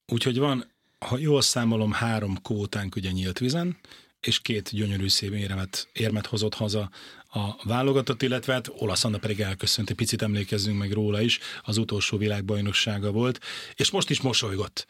Úgyhogy 0.07 0.37
van, 0.37 0.71
ha 0.99 1.17
jól 1.17 1.41
számolom, 1.41 1.91
három 1.91 2.41
kótánk 2.41 2.95
ugye 2.95 3.11
nyílt 3.11 3.39
vizen, 3.39 3.77
és 4.19 4.39
két 4.39 4.69
gyönyörű 4.71 5.07
szép 5.07 5.33
érmet, 5.33 5.87
érmet 5.93 6.25
hozott 6.25 6.53
haza 6.53 6.89
a 7.33 7.67
válogatott, 7.67 8.21
illetve 8.21 8.53
hát 8.53 8.71
Olasz 8.77 9.03
Anna 9.03 9.17
pedig 9.17 9.39
elköszönt, 9.39 9.89
egy 9.89 9.95
picit 9.95 10.21
emlékezzünk 10.21 10.77
meg 10.77 10.91
róla 10.91 11.21
is, 11.21 11.39
az 11.63 11.77
utolsó 11.77 12.17
világbajnoksága 12.17 13.11
volt, 13.11 13.39
és 13.75 13.89
most 13.91 14.09
is 14.09 14.21
mosolygott. 14.21 14.87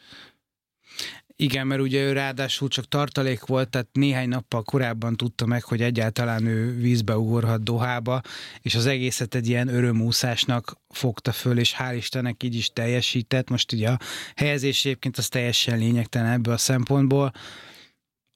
Igen, 1.36 1.66
mert 1.66 1.80
ugye 1.80 2.02
ő 2.02 2.12
ráadásul 2.12 2.68
csak 2.68 2.88
tartalék 2.88 3.44
volt, 3.44 3.68
tehát 3.68 3.88
néhány 3.92 4.28
nappal 4.28 4.62
korábban 4.62 5.16
tudta 5.16 5.46
meg, 5.46 5.62
hogy 5.64 5.82
egyáltalán 5.82 6.46
ő 6.46 6.76
vízbe 6.76 7.16
ugorhat 7.16 7.62
Dohába, 7.62 8.20
és 8.60 8.74
az 8.74 8.86
egészet 8.86 9.34
egy 9.34 9.48
ilyen 9.48 9.68
örömúszásnak 9.68 10.80
fogta 10.88 11.32
föl, 11.32 11.58
és 11.58 11.74
hál' 11.78 11.94
Istennek 11.96 12.42
így 12.42 12.54
is 12.54 12.70
teljesített. 12.70 13.50
Most 13.50 13.72
ugye 13.72 13.88
a 13.88 13.98
helyezés 14.36 14.84
egyébként 14.84 15.18
az 15.18 15.28
teljesen 15.28 15.78
lényegtelen 15.78 16.32
ebből 16.32 16.54
a 16.54 16.58
szempontból. 16.58 17.32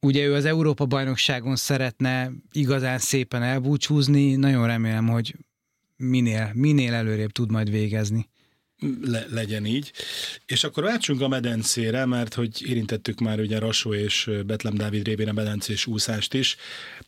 Ugye 0.00 0.25
ő 0.25 0.35
az 0.35 0.45
Európa-bajnokságon 0.45 1.57
szeretne 1.57 2.31
igazán 2.53 2.99
szépen 2.99 3.43
elbúcsúzni, 3.43 4.35
nagyon 4.35 4.67
remélem, 4.67 5.09
hogy 5.09 5.37
minél, 5.97 6.50
minél 6.55 6.95
előrébb 6.95 7.33
tud 7.33 7.50
majd 7.50 7.71
végezni 7.71 8.29
le, 9.00 9.26
legyen 9.30 9.66
így. 9.66 9.92
És 10.47 10.64
akkor 10.64 10.83
váltsunk 10.83 11.21
a 11.21 11.28
medencére, 11.28 12.04
mert 12.04 12.35
hogy 12.35 12.68
érintettük 12.68 13.18
már 13.18 13.40
ugye 13.40 13.59
Rasó 13.59 13.95
és 13.95 14.30
Betlem 14.47 14.75
Dávid 14.75 15.06
révén 15.06 15.28
a 15.28 15.33
medencés 15.33 15.87
úszást 15.87 16.35
is. 16.35 16.56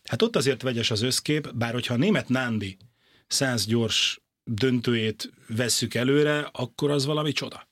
Hát 0.04 0.22
ott 0.22 0.36
azért 0.36 0.62
vegyes 0.62 0.90
az 0.90 1.02
összkép, 1.02 1.54
bár 1.54 1.72
hogyha 1.72 1.94
a 1.94 1.96
német 1.96 2.28
Nándi 2.28 2.76
száz 3.26 3.66
gyors 3.66 4.20
döntőjét 4.44 5.32
vesszük 5.48 5.94
előre, 5.94 6.48
akkor 6.52 6.90
az 6.90 7.04
valami 7.04 7.32
csoda. 7.32 7.68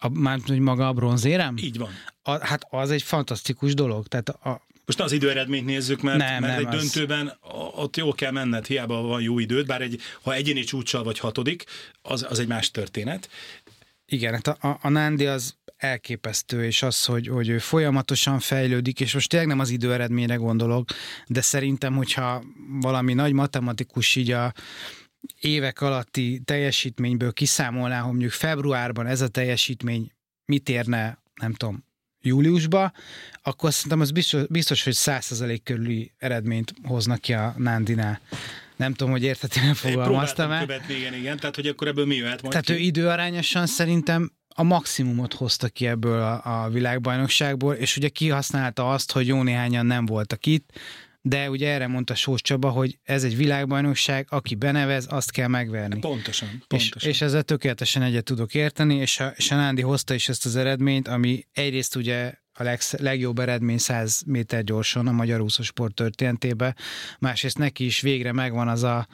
A, 0.00 0.08
már 0.08 0.40
hogy 0.46 0.58
maga 0.58 0.88
a 0.88 0.92
bronzérem? 0.92 1.56
Így 1.56 1.78
van. 1.78 1.90
A, 2.22 2.46
hát 2.46 2.66
az 2.70 2.90
egy 2.90 3.02
fantasztikus 3.02 3.74
dolog. 3.74 4.06
Tehát 4.06 4.28
a, 4.28 4.66
most 4.88 5.00
az 5.00 5.12
időeredményt 5.12 5.66
nézzük, 5.66 6.02
mert, 6.02 6.18
nem, 6.18 6.40
mert 6.40 6.56
nem, 6.56 6.66
egy 6.66 6.74
az... 6.74 6.80
döntőben 6.80 7.38
ott 7.74 7.96
jó 7.96 8.12
kell 8.12 8.30
menned, 8.30 8.66
hiába 8.66 9.02
van 9.02 9.22
jó 9.22 9.38
időd, 9.38 9.66
bár 9.66 9.80
egy, 9.80 10.00
ha 10.22 10.34
egyéni 10.34 10.64
csúcsal 10.64 11.02
vagy 11.02 11.18
hatodik, 11.18 11.64
az, 12.02 12.26
az 12.28 12.38
egy 12.38 12.46
más 12.46 12.70
történet. 12.70 13.28
Igen, 14.06 14.32
hát 14.32 14.46
a, 14.48 14.78
a 14.82 14.88
Nándi 14.88 15.26
az 15.26 15.56
elképesztő, 15.76 16.64
és 16.64 16.82
az, 16.82 17.04
hogy, 17.04 17.28
hogy 17.28 17.48
ő 17.48 17.58
folyamatosan 17.58 18.38
fejlődik, 18.38 19.00
és 19.00 19.14
most 19.14 19.28
tényleg 19.28 19.48
nem 19.48 19.58
az 19.58 19.70
időeredményre 19.70 20.34
gondolok, 20.34 20.88
de 21.26 21.40
szerintem, 21.40 21.94
hogyha 21.94 22.42
valami 22.80 23.14
nagy 23.14 23.32
matematikus 23.32 24.16
így 24.16 24.30
a 24.30 24.52
évek 25.40 25.80
alatti 25.80 26.40
teljesítményből 26.44 27.32
kiszámolná, 27.32 28.00
hogy 28.00 28.10
mondjuk 28.10 28.32
februárban 28.32 29.06
ez 29.06 29.20
a 29.20 29.28
teljesítmény 29.28 30.12
mit 30.44 30.68
érne, 30.68 31.18
nem 31.34 31.52
tudom, 31.52 31.86
júliusba, 32.20 32.92
akkor 33.42 33.72
szerintem 33.72 34.00
az 34.00 34.10
biztos, 34.10 34.46
biztos 34.48 34.84
hogy 34.84 34.94
100% 34.96 35.58
körüli 35.62 36.12
eredményt 36.18 36.72
hoznak 36.82 37.20
ki 37.20 37.32
a 37.32 37.54
Nándinál. 37.56 38.20
Nem 38.76 38.94
tudom, 38.94 39.12
hogy 39.12 39.22
értetően 39.22 39.74
fogalmaztam 39.74 40.50
el. 40.50 40.60
követni, 40.60 40.94
igen, 40.94 41.14
igen. 41.14 41.36
Tehát, 41.36 41.54
hogy 41.54 41.66
akkor 41.66 41.86
ebből 41.86 42.06
mi 42.06 42.14
jöhet 42.14 42.42
majd 42.42 42.50
Tehát 42.50 42.66
ki? 42.66 42.72
ő 42.72 42.76
időarányosan 42.76 43.66
szerintem 43.66 44.32
a 44.48 44.62
maximumot 44.62 45.34
hozta 45.34 45.68
ki 45.68 45.86
ebből 45.86 46.20
a, 46.20 46.64
a 46.64 46.68
világbajnokságból, 46.68 47.74
és 47.74 47.96
ugye 47.96 48.08
kihasználta 48.08 48.90
azt, 48.90 49.12
hogy 49.12 49.26
jó 49.26 49.42
néhányan 49.42 49.86
nem 49.86 50.06
voltak 50.06 50.46
itt, 50.46 50.70
de 51.28 51.50
ugye 51.50 51.68
erre 51.68 51.86
mondta 51.86 52.14
Sós 52.14 52.40
Csaba, 52.40 52.70
hogy 52.70 52.98
ez 53.02 53.24
egy 53.24 53.36
világbajnokság, 53.36 54.26
aki 54.30 54.54
benevez, 54.54 55.06
azt 55.08 55.30
kell 55.30 55.48
megverni. 55.48 55.98
Pontosan, 55.98 56.48
pontosan. 56.48 56.98
És, 57.00 57.04
és 57.04 57.20
ezzel 57.20 57.42
tökéletesen 57.42 58.02
egyet 58.02 58.24
tudok 58.24 58.54
érteni, 58.54 58.94
és 58.94 59.20
a, 59.20 59.32
és 59.36 59.50
a 59.50 59.56
Nándi 59.56 59.82
hozta 59.82 60.14
is 60.14 60.28
ezt 60.28 60.44
az 60.44 60.56
eredményt, 60.56 61.08
ami 61.08 61.46
egyrészt 61.52 61.96
ugye 61.96 62.34
a 62.58 62.62
legsz, 62.62 62.92
legjobb 62.92 63.38
eredmény 63.38 63.78
100 63.78 64.22
méter 64.26 64.64
gyorsan 64.64 65.06
a 65.06 65.12
magyar 65.12 65.40
úszósport 65.40 65.94
történetében. 65.94 66.76
Másrészt 67.18 67.58
neki 67.58 67.84
is 67.84 68.00
végre 68.00 68.32
megvan 68.32 68.68
az 68.68 68.82
a, 68.82 69.06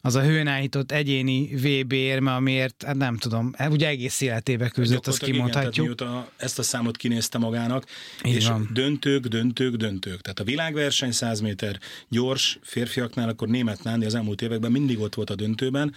az 0.00 0.14
a 0.14 0.22
hőn 0.22 0.46
állított 0.46 0.92
egyéni 0.92 1.46
VB 1.54 1.92
érme, 1.92 2.34
amiért, 2.34 2.82
hát 2.86 2.96
nem 2.96 3.16
tudom, 3.16 3.52
hát 3.56 3.72
ugye 3.72 3.88
egész 3.88 4.20
életébe 4.20 4.68
küzdött, 4.68 5.06
azt 5.06 5.24
kimondhatjuk. 5.24 6.00
Igen, 6.00 6.24
ezt 6.36 6.58
a 6.58 6.62
számot 6.62 6.96
kinézte 6.96 7.38
magának, 7.38 7.84
Így 8.24 8.34
és 8.34 8.46
van. 8.46 8.68
döntők, 8.72 9.26
döntők, 9.26 9.74
döntők. 9.74 10.20
Tehát 10.20 10.40
a 10.40 10.44
világverseny 10.44 11.12
100 11.12 11.40
méter 11.40 11.78
gyors 12.08 12.58
férfiaknál, 12.62 13.28
akkor 13.28 13.48
német 13.48 13.82
Nándi 13.82 14.04
az 14.06 14.14
elmúlt 14.14 14.42
években 14.42 14.72
mindig 14.72 15.00
ott 15.00 15.14
volt 15.14 15.30
a 15.30 15.34
döntőben, 15.34 15.94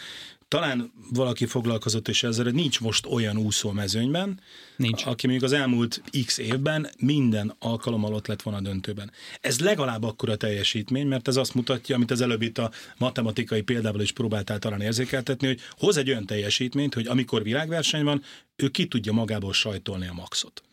talán 0.52 0.92
valaki 1.14 1.46
foglalkozott 1.46 2.08
is 2.08 2.24
ezzel, 2.24 2.44
hogy 2.44 2.54
nincs 2.54 2.80
most 2.80 3.06
olyan 3.06 3.38
úszó 3.38 3.70
a 3.70 3.74
mezőnyben, 3.74 4.40
nincs. 4.76 5.06
aki 5.06 5.28
mondjuk 5.28 5.52
az 5.52 5.58
elmúlt 5.58 6.02
x 6.26 6.38
évben 6.38 6.90
minden 6.98 7.56
alkalommal 7.60 8.14
ott 8.14 8.28
lett 8.28 8.42
volna 8.42 8.60
a 8.60 8.62
döntőben. 8.62 9.12
Ez 9.42 9.60
legalább 9.60 10.04
akkora 10.04 10.36
teljesítmény, 10.36 11.08
mert 11.08 11.28
ez 11.28 11.36
azt 11.36 11.54
mutatja, 11.54 11.96
amit 11.96 12.12
az 12.12 12.22
előbb 12.22 12.42
itt 12.42 12.58
a 12.58 12.72
matematikai 12.98 13.62
példával 13.62 14.02
is 14.02 14.12
próbáltál 14.12 14.60
talán 14.60 14.82
érzékeltetni, 14.82 15.48
hogy 15.48 15.60
hoz 15.78 15.98
egy 15.98 16.10
olyan 16.10 16.26
teljesítményt, 16.26 16.94
hogy 16.94 17.08
amikor 17.08 17.44
világverseny 17.44 18.04
van, 18.04 18.24
ő 18.56 18.70
ki 18.70 18.88
tudja 18.88 19.12
magából 19.12 19.54
sajtolni 19.54 20.08
a 20.08 20.14
maxot. 20.14 20.64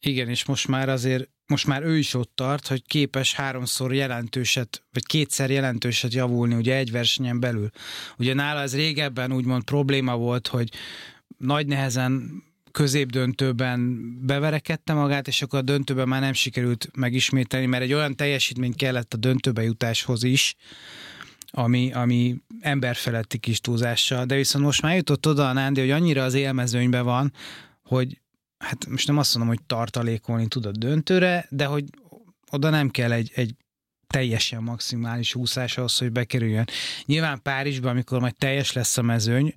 Igen, 0.00 0.28
és 0.28 0.44
most 0.44 0.68
már 0.68 0.88
azért 0.88 1.28
most 1.46 1.66
már 1.66 1.82
ő 1.82 1.98
is 1.98 2.14
ott 2.14 2.30
tart, 2.34 2.66
hogy 2.66 2.82
képes 2.86 3.34
háromszor 3.34 3.94
jelentőset, 3.94 4.82
vagy 4.92 5.06
kétszer 5.06 5.50
jelentőset 5.50 6.14
javulni 6.14 6.54
ugye 6.54 6.76
egy 6.76 6.90
versenyen 6.90 7.40
belül. 7.40 7.70
Ugye 8.18 8.34
nála 8.34 8.60
ez 8.60 8.74
régebben 8.74 9.32
úgymond 9.32 9.64
probléma 9.64 10.16
volt, 10.16 10.48
hogy 10.48 10.68
nagy 11.38 11.66
nehezen 11.66 12.42
középdöntőben 12.72 14.00
beverekedte 14.26 14.92
magát, 14.92 15.28
és 15.28 15.42
akkor 15.42 15.58
a 15.58 15.62
döntőben 15.62 16.08
már 16.08 16.20
nem 16.20 16.32
sikerült 16.32 16.88
megismételni, 16.94 17.66
mert 17.66 17.82
egy 17.82 17.92
olyan 17.92 18.16
teljesítmény 18.16 18.74
kellett 18.74 19.14
a 19.14 19.16
döntőbe 19.16 19.62
jutáshoz 19.62 20.22
is, 20.22 20.54
ami, 21.50 21.92
ami 21.92 22.36
emberfeletti 22.60 23.38
kis 23.38 23.60
túlzással, 23.60 24.24
de 24.24 24.34
viszont 24.34 24.64
most 24.64 24.82
már 24.82 24.96
jutott 24.96 25.26
oda 25.26 25.48
a 25.48 25.52
Nándi, 25.52 25.80
hogy 25.80 25.90
annyira 25.90 26.24
az 26.24 26.34
élmezőnyben 26.34 27.04
van, 27.04 27.32
hogy 27.82 28.20
hát 28.64 28.86
most 28.86 29.06
nem 29.06 29.18
azt 29.18 29.34
mondom, 29.34 29.54
hogy 29.54 29.64
tartalékolni 29.66 30.46
tud 30.46 30.66
a 30.66 30.70
döntőre, 30.70 31.46
de 31.50 31.64
hogy 31.64 31.84
oda 32.50 32.70
nem 32.70 32.90
kell 32.90 33.12
egy, 33.12 33.30
egy 33.34 33.54
teljesen 34.06 34.62
maximális 34.62 35.34
úszás 35.34 35.78
ahhoz, 35.78 35.98
hogy 35.98 36.12
bekerüljön. 36.12 36.64
Nyilván 37.04 37.42
Párizsban, 37.42 37.90
amikor 37.90 38.20
majd 38.20 38.36
teljes 38.36 38.72
lesz 38.72 38.98
a 38.98 39.02
mezőny, 39.02 39.54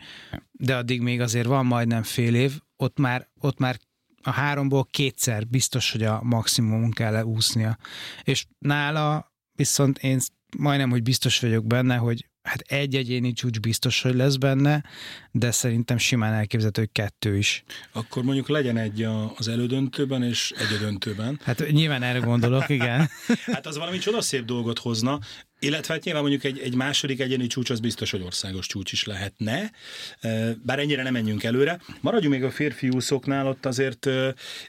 de 0.52 0.76
addig 0.76 1.02
még 1.02 1.22
azért 1.22 1.46
van 1.46 1.66
majdnem 1.66 2.04
fél 2.04 2.36
év, 2.36 2.60
ott 2.78 3.00
már, 3.00 3.28
ott 3.40 3.58
már 3.58 3.80
a 4.22 4.32
háromból 4.32 4.88
kétszer 4.92 5.48
biztos, 5.48 5.92
hogy 5.92 6.04
a 6.04 6.22
maximum 6.24 6.92
kell 6.92 7.24
úsznia. 7.24 7.78
És 8.24 8.46
nála 8.60 9.34
viszont 9.54 9.98
én 9.98 10.20
majdnem, 10.58 10.90
hogy 10.90 11.04
biztos 11.04 11.40
vagyok 11.40 11.66
benne, 11.66 11.96
hogy 11.96 12.30
hát 12.48 12.60
egy 12.60 12.96
egyéni 12.96 13.34
csúcs 13.34 13.60
biztos, 13.60 14.01
hogy 14.01 14.16
lesz 14.16 14.36
benne, 14.36 14.84
de 15.32 15.51
szerintem 15.51 15.98
simán 15.98 16.34
elképzelhető, 16.34 16.82
hogy 16.82 16.92
kettő 16.92 17.38
is. 17.38 17.63
Akkor 17.92 18.24
mondjuk 18.24 18.48
legyen 18.48 18.77
egy 18.77 19.08
az 19.36 19.48
elődöntőben 19.48 20.24
és 20.24 20.54
egy 20.58 20.75
a 20.75 20.80
döntőben. 20.80 21.39
Hát 21.44 21.72
nyilván 21.72 22.04
erre 22.04 22.20
gondolok, 22.20 22.70
igen. 22.70 23.10
hát 23.54 23.66
az 23.66 23.77
valami 23.77 23.98
csodaszép 23.98 24.46
dolgot 24.46 24.80
hozna. 24.80 25.20
Illetve 25.60 25.94
hát 25.94 26.04
nyilván 26.04 26.22
mondjuk 26.22 26.44
egy, 26.44 26.60
egy 26.60 26.75
második 26.75 27.20
egyéni 27.20 27.48
csúcs 27.48 27.70
az 27.70 27.80
biztos, 27.80 28.12
hogy 28.12 28.22
országos 28.22 28.68
csúcs 28.68 28.92
is 28.92 29.04
lehetne, 29.04 29.72
bár 30.63 30.80
ennyire 30.80 31.04
nem 31.04 31.13
menjünk 31.13 31.44
előre. 31.44 31.80
Maradjunk 32.01 32.34
még 32.34 32.44
a 32.44 32.51
férfi 32.51 32.89
úszóknál, 32.89 33.48
ott 33.48 33.66
azért 33.66 34.10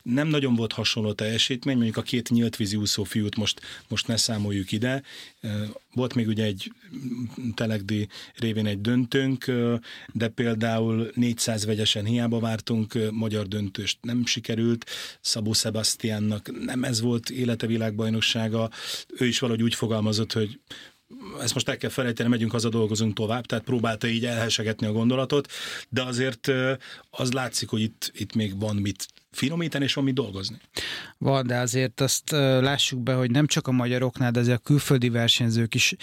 nem 0.02 0.28
nagyon 0.28 0.54
volt 0.54 0.72
hasonló 0.72 1.12
teljesítmény, 1.12 1.74
mondjuk 1.74 1.96
a 1.96 2.02
két 2.02 2.30
nyílt 2.30 2.56
vízi 2.56 2.76
úszó 2.76 3.04
fiút 3.04 3.36
most, 3.36 3.60
most 3.88 4.06
ne 4.06 4.16
számoljuk 4.16 4.72
ide. 4.72 5.02
Volt 5.94 6.14
még 6.14 6.26
ugye 6.26 6.44
egy 6.44 6.72
Telegdi 7.54 8.08
révén 8.34 8.66
egy 8.66 8.80
döntőnk, 8.80 9.44
de 10.12 10.28
például 10.28 11.10
400 11.14 11.64
vegyesen 11.64 12.04
hiába 12.04 12.40
vártunk, 12.40 12.98
magyar 13.10 13.46
döntőst 13.46 13.98
nem 14.00 14.26
sikerült, 14.26 14.90
Szabó 15.20 15.52
Sebastiannak 15.52 16.64
nem 16.64 16.84
ez 16.84 17.00
volt 17.00 17.30
élete 17.30 17.66
világbajnoksága, 17.66 18.70
ő 19.18 19.26
is 19.26 19.38
valahogy 19.38 19.62
úgy 19.62 19.74
fogalmazott, 19.74 20.32
hogy 20.32 20.60
ezt 21.40 21.54
most 21.54 21.68
el 21.68 21.76
kell 21.76 21.90
felejteni, 21.90 22.28
megyünk 22.28 22.50
haza, 22.50 22.68
dolgozunk 22.68 23.14
tovább, 23.14 23.46
tehát 23.46 23.64
próbálta 23.64 24.06
így 24.06 24.24
elhesegetni 24.24 24.86
a 24.86 24.92
gondolatot, 24.92 25.52
de 25.88 26.02
azért 26.02 26.50
az 27.10 27.32
látszik, 27.32 27.68
hogy 27.68 27.80
itt, 27.80 28.12
itt 28.14 28.34
még 28.34 28.58
van 28.58 28.76
mit 28.76 29.08
finomítani, 29.30 29.84
és 29.84 29.94
van 29.94 30.14
dolgozni. 30.14 30.56
Van, 31.18 31.46
de 31.46 31.58
azért 31.58 32.00
azt 32.00 32.30
lássuk 32.30 33.02
be, 33.02 33.14
hogy 33.14 33.30
nem 33.30 33.46
csak 33.46 33.66
a 33.66 33.72
magyaroknál, 33.72 34.30
de 34.30 34.40
azért 34.40 34.58
a 34.58 34.62
külföldi 34.62 35.08
versenyzők 35.08 35.74
is 35.74 35.94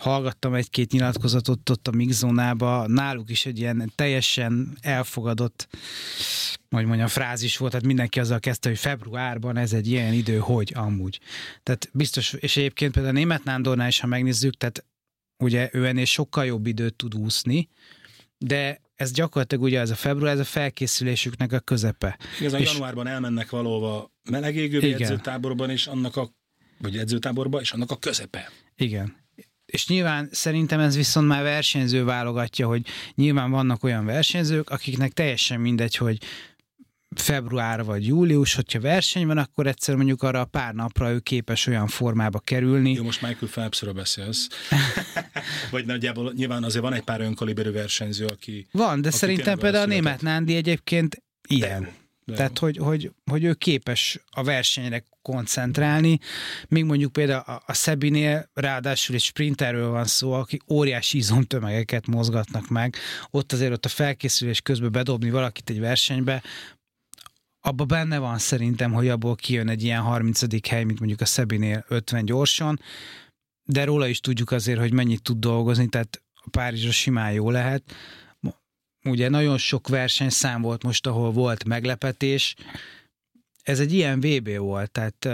hallgattam 0.00 0.54
egy-két 0.54 0.92
nyilatkozatot 0.92 1.70
ott 1.70 1.88
a 1.88 1.92
mixzónába, 1.92 2.86
náluk 2.86 3.30
is 3.30 3.46
egy 3.46 3.58
ilyen 3.58 3.92
teljesen 3.94 4.78
elfogadott 4.80 5.68
hogy 6.70 6.86
mondjam, 6.86 7.08
frázis 7.08 7.56
volt, 7.56 7.70
tehát 7.70 7.86
mindenki 7.86 8.20
azzal 8.20 8.40
kezdte, 8.40 8.68
hogy 8.68 8.78
februárban 8.78 9.56
ez 9.56 9.72
egy 9.72 9.86
ilyen 9.88 10.12
idő, 10.12 10.38
hogy 10.38 10.72
amúgy. 10.74 11.20
Tehát 11.62 11.90
biztos, 11.92 12.32
és 12.32 12.56
egyébként 12.56 12.92
például 12.92 13.14
a 13.14 13.18
német 13.18 13.44
Nándornál 13.44 13.88
is, 13.88 14.00
ha 14.00 14.06
megnézzük, 14.06 14.56
tehát 14.56 14.84
ugye 15.38 15.68
ő 15.72 15.86
ennél 15.86 16.04
sokkal 16.04 16.44
jobb 16.44 16.66
időt 16.66 16.94
tud 16.94 17.14
úszni, 17.14 17.68
de 18.44 18.80
ez 18.94 19.12
gyakorlatilag 19.12 19.64
ugye 19.64 19.80
ez 19.80 19.90
a 19.90 19.94
február, 19.94 20.32
ez 20.32 20.38
a 20.38 20.44
felkészülésüknek 20.44 21.52
a 21.52 21.58
közepe. 21.58 22.18
Igazán 22.40 22.60
és... 22.60 22.72
januárban 22.72 23.06
elmennek 23.06 23.50
valóva 23.50 24.12
melegégő 24.30 24.80
edzőtáborban, 24.80 25.70
és 25.70 25.86
annak 25.86 26.16
a, 26.16 26.30
vagy 26.78 26.98
edzőtáborban, 26.98 27.60
és 27.60 27.72
annak 27.72 27.90
a 27.90 27.96
közepe. 27.96 28.50
Igen. 28.76 29.20
És 29.66 29.88
nyilván 29.88 30.28
szerintem 30.32 30.80
ez 30.80 30.96
viszont 30.96 31.26
már 31.26 31.42
versenyző 31.42 32.04
válogatja, 32.04 32.66
hogy 32.66 32.86
nyilván 33.14 33.50
vannak 33.50 33.84
olyan 33.84 34.04
versenyzők, 34.04 34.70
akiknek 34.70 35.12
teljesen 35.12 35.60
mindegy, 35.60 35.96
hogy 35.96 36.18
február 37.14 37.84
vagy 37.84 38.06
július, 38.06 38.54
hogyha 38.54 38.80
verseny 38.80 39.26
van, 39.26 39.38
akkor 39.38 39.66
egyszer 39.66 39.94
mondjuk 39.94 40.22
arra 40.22 40.40
a 40.40 40.44
pár 40.44 40.74
napra 40.74 41.10
ő 41.10 41.18
képes 41.18 41.66
olyan 41.66 41.86
formába 41.86 42.38
kerülni. 42.38 42.92
Jó, 42.92 43.02
most 43.02 43.22
Michael 43.22 43.50
Phelpsről 43.50 43.92
beszélsz. 43.92 44.48
vagy 45.70 45.86
nagyjából 45.86 46.32
nyilván 46.36 46.64
azért 46.64 46.84
van 46.84 46.92
egy 46.92 47.02
pár 47.02 47.20
önkaliberű 47.20 47.70
versenyző, 47.70 48.26
aki... 48.26 48.66
Van, 48.72 49.00
de 49.00 49.08
aki 49.08 49.16
szerintem 49.16 49.58
például 49.58 49.84
a 49.84 49.86
német 49.86 50.22
Nándi 50.22 50.56
egyébként 50.56 51.22
ilyen. 51.48 51.82
De 51.82 52.00
de 52.24 52.34
Tehát, 52.34 52.58
hogy, 52.58 52.76
hogy, 52.76 53.12
hogy 53.30 53.44
ő 53.44 53.54
képes 53.54 54.18
a 54.30 54.42
versenyre 54.42 55.04
koncentrálni, 55.22 56.18
még 56.68 56.84
mondjuk 56.84 57.12
például 57.12 57.42
a, 57.46 57.62
a 57.66 57.72
Szebinél 57.72 58.50
ráadásul 58.54 59.14
egy 59.14 59.20
sprinterről 59.20 59.88
van 59.88 60.04
szó, 60.04 60.32
aki 60.32 60.60
óriási 60.68 61.16
izomtömegeket 61.16 62.06
mozgatnak 62.06 62.68
meg, 62.68 62.96
ott 63.30 63.52
azért 63.52 63.72
ott 63.72 63.84
a 63.84 63.88
felkészülés 63.88 64.60
közben 64.60 64.92
bedobni 64.92 65.30
valakit 65.30 65.70
egy 65.70 65.80
versenybe, 65.80 66.42
abba 67.64 67.84
benne 67.84 68.18
van 68.18 68.38
szerintem, 68.38 68.92
hogy 68.92 69.08
abból 69.08 69.34
kijön 69.34 69.68
egy 69.68 69.82
ilyen 69.82 70.00
30. 70.00 70.68
hely, 70.68 70.84
mint 70.84 70.98
mondjuk 70.98 71.20
a 71.20 71.24
Szebinél 71.24 71.84
50 71.88 72.24
gyorsan, 72.24 72.80
de 73.64 73.84
róla 73.84 74.06
is 74.06 74.20
tudjuk 74.20 74.50
azért, 74.50 74.78
hogy 74.78 74.92
mennyit 74.92 75.22
tud 75.22 75.38
dolgozni, 75.38 75.88
tehát 75.88 76.22
a 76.34 76.48
Párizsra 76.50 76.90
simán 76.90 77.32
jó 77.32 77.50
lehet. 77.50 77.94
Ugye 79.04 79.28
nagyon 79.28 79.58
sok 79.58 79.88
versenyszám 79.88 80.62
volt 80.62 80.82
most, 80.82 81.06
ahol 81.06 81.30
volt 81.30 81.64
meglepetés, 81.64 82.54
ez 83.62 83.80
egy 83.80 83.92
ilyen 83.92 84.20
VB 84.20 84.56
volt, 84.56 84.90
tehát 84.90 85.28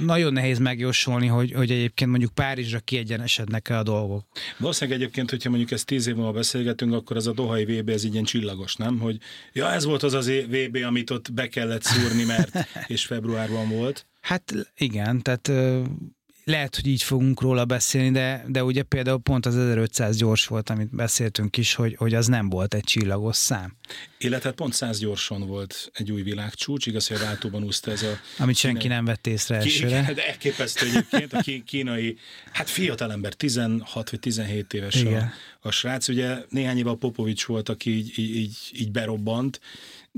nagyon 0.00 0.32
nehéz 0.32 0.58
megjósolni, 0.58 1.26
hogy, 1.26 1.52
hogy 1.52 1.70
egyébként 1.70 2.10
mondjuk 2.10 2.34
Párizsra 2.34 2.78
kiegyenesednek-e 2.78 3.78
a 3.78 3.82
dolgok. 3.82 4.26
Valószínűleg 4.58 5.00
egyébként, 5.00 5.30
hogyha 5.30 5.48
mondjuk 5.48 5.70
ezt 5.70 5.86
tíz 5.86 6.06
év 6.06 6.14
múlva 6.14 6.32
beszélgetünk, 6.32 6.92
akkor 6.92 7.16
az 7.16 7.26
a 7.26 7.32
Dohai 7.32 7.64
VB 7.64 7.88
ez 7.88 8.04
ilyen 8.04 8.24
csillagos, 8.24 8.74
nem? 8.76 8.98
Hogy 8.98 9.18
ja, 9.52 9.72
ez 9.72 9.84
volt 9.84 10.02
az 10.02 10.14
az 10.14 10.30
VB, 10.30 10.76
amit 10.86 11.10
ott 11.10 11.32
be 11.32 11.48
kellett 11.48 11.82
szúrni, 11.82 12.24
mert 12.24 12.68
és 12.86 13.04
februárban 13.04 13.68
volt. 13.68 14.06
Hát 14.20 14.54
igen, 14.76 15.22
tehát 15.22 15.50
lehet, 16.46 16.74
hogy 16.74 16.86
így 16.86 17.02
fogunk 17.02 17.40
róla 17.40 17.64
beszélni, 17.64 18.10
de, 18.10 18.44
de 18.48 18.64
ugye 18.64 18.82
például 18.82 19.18
pont 19.18 19.46
az 19.46 19.56
1500 19.56 20.16
gyors 20.16 20.46
volt, 20.46 20.70
amit 20.70 20.94
beszéltünk 20.94 21.56
is, 21.56 21.74
hogy, 21.74 21.94
hogy 21.96 22.14
az 22.14 22.26
nem 22.26 22.48
volt 22.48 22.74
egy 22.74 22.84
csillagos 22.84 23.36
szám. 23.36 23.76
Illetve 24.18 24.52
pont 24.52 24.72
100 24.72 24.98
gyorsan 24.98 25.46
volt 25.46 25.90
egy 25.94 26.12
új 26.12 26.22
világcsúcs, 26.22 26.86
igaz, 26.86 27.08
hogy 27.08 27.16
a 27.16 27.20
váltóban 27.20 27.64
úszta 27.64 27.90
ez 27.90 28.02
a... 28.02 28.18
Amit 28.38 28.56
senki 28.56 28.78
kínai, 28.78 28.96
nem 28.96 29.04
vett 29.04 29.26
észre 29.26 29.56
elsőre. 29.56 30.12
De 30.14 30.26
elképesztő 30.26 30.86
egyébként, 30.86 31.32
a 31.32 31.44
kínai, 31.64 32.16
hát 32.52 32.70
fiatalember, 32.70 33.32
16 33.32 34.10
vagy 34.10 34.20
17 34.20 34.74
éves 34.74 35.02
a, 35.02 35.32
a 35.60 35.70
srác, 35.70 36.08
ugye 36.08 36.36
néhány 36.48 36.78
éve 36.78 36.90
a 36.90 36.94
Popovics 36.94 37.44
volt, 37.44 37.68
aki 37.68 37.96
így, 37.96 38.18
így, 38.18 38.56
így 38.72 38.90
berobbant, 38.90 39.60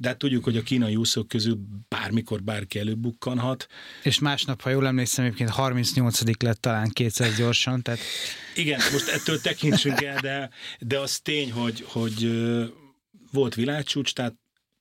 de 0.01 0.09
hát 0.09 0.19
tudjuk, 0.19 0.45
hogy 0.45 0.57
a 0.57 0.63
kínai 0.63 0.97
úszók 0.97 1.29
közül 1.29 1.59
bármikor 1.89 2.43
bárki 2.43 2.79
előbukkanhat. 2.79 3.67
És 4.03 4.19
másnap, 4.19 4.61
ha 4.61 4.71
jól 4.71 4.87
emlékszem, 4.87 5.25
egyébként 5.25 5.51
38 5.51 6.43
lett 6.43 6.61
talán 6.61 6.89
kétszer 6.89 7.35
gyorsan, 7.35 7.83
tehát... 7.83 8.01
Igen, 8.55 8.81
most 8.93 9.09
ettől 9.09 9.41
tekintsünk 9.41 10.03
el, 10.03 10.21
de, 10.21 10.51
de 10.81 10.99
az 10.99 11.19
tény, 11.19 11.53
hogy, 11.53 11.85
hogy 11.87 12.31
volt 13.33 13.55
világcsúcs, 13.55 14.13
tehát 14.13 14.35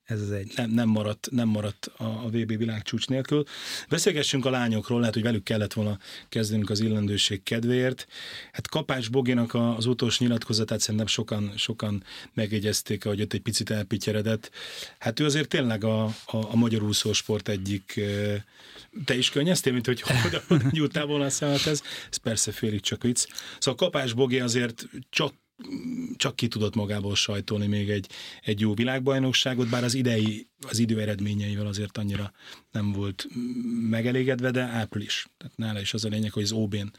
ez 0.08 0.22
az 0.22 0.32
egy. 0.32 0.52
Nem, 0.56 0.70
nem 0.70 0.90
maradt, 0.90 1.28
nem 1.32 1.48
maradt 1.48 1.86
a, 1.86 2.04
a 2.04 2.30
VB 2.30 2.58
világcsúcs 2.58 3.08
nélkül. 3.08 3.44
Beszélgessünk 3.90 4.46
a 4.46 4.50
lányokról, 4.50 5.00
lehet, 5.00 5.14
hogy 5.14 5.24
velük 5.24 5.44
kellett 5.44 5.74
volna 5.74 6.00
kezdenünk 6.30 6.70
az 6.70 6.80
illendőség 6.80 7.44
kedvéért. 7.44 8.08
Hát 8.52 8.68
Kapás 8.70 9.08
Boginak 9.08 9.54
az 9.54 9.86
utolsó 9.86 10.26
nyilatkozatát 10.26 10.80
szerintem 10.80 11.08
sokan, 11.08 11.54
sokan 11.56 12.04
megjegyezték, 12.34 13.04
hogy 13.04 13.22
ott 13.22 13.34
egy 13.34 13.42
picit 13.42 13.70
elpityeredett. 13.70 14.52
Hát 15.00 15.20
ő 15.20 15.26
azért 15.26 15.48
tényleg 15.48 15.84
a, 15.84 16.04
a, 16.04 16.12
a 16.26 16.56
magyar 16.56 16.84
úszósport 16.84 17.50
egyik 17.50 18.00
te 19.06 19.18
is 19.18 19.30
könnyeztél, 19.30 19.74
mint 19.74 19.86
hogy 19.86 20.04
oda, 20.26 20.44
nyújtál 20.72 21.06
volna 21.06 21.26
a 21.26 21.30
szemet, 21.30 21.66
ez, 21.66 21.82
ez 22.10 22.18
persze 22.18 22.52
félig 22.52 22.82
csak 22.82 23.04
vicc. 23.04 23.26
Szóval 23.60 23.80
Kapás 23.80 24.14
Bogi 24.14 24.40
azért 24.40 24.88
csak 25.10 25.34
csak 26.16 26.36
ki 26.36 26.48
tudott 26.48 26.76
magából 26.76 27.16
sajtolni 27.16 27.68
még 27.68 27.90
egy, 27.90 28.10
egy 28.42 28.60
jó 28.60 28.74
világbajnokságot, 28.74 29.70
bár 29.70 29.84
az 29.84 29.94
idei, 29.94 30.48
az 30.68 30.80
idő 30.80 31.02
eredményeivel 31.02 31.68
azért 31.68 31.98
annyira 31.98 32.32
nem 32.72 32.92
volt 32.92 33.28
megelégedve, 33.90 34.52
de 34.52 34.62
április. 34.62 35.28
Tehát 35.38 35.58
nála 35.58 35.80
is 35.80 35.94
az 35.94 36.06
a 36.06 36.10
lényeg, 36.10 36.32
hogy 36.32 36.44
az 36.44 36.52
OB-n, 36.52 36.92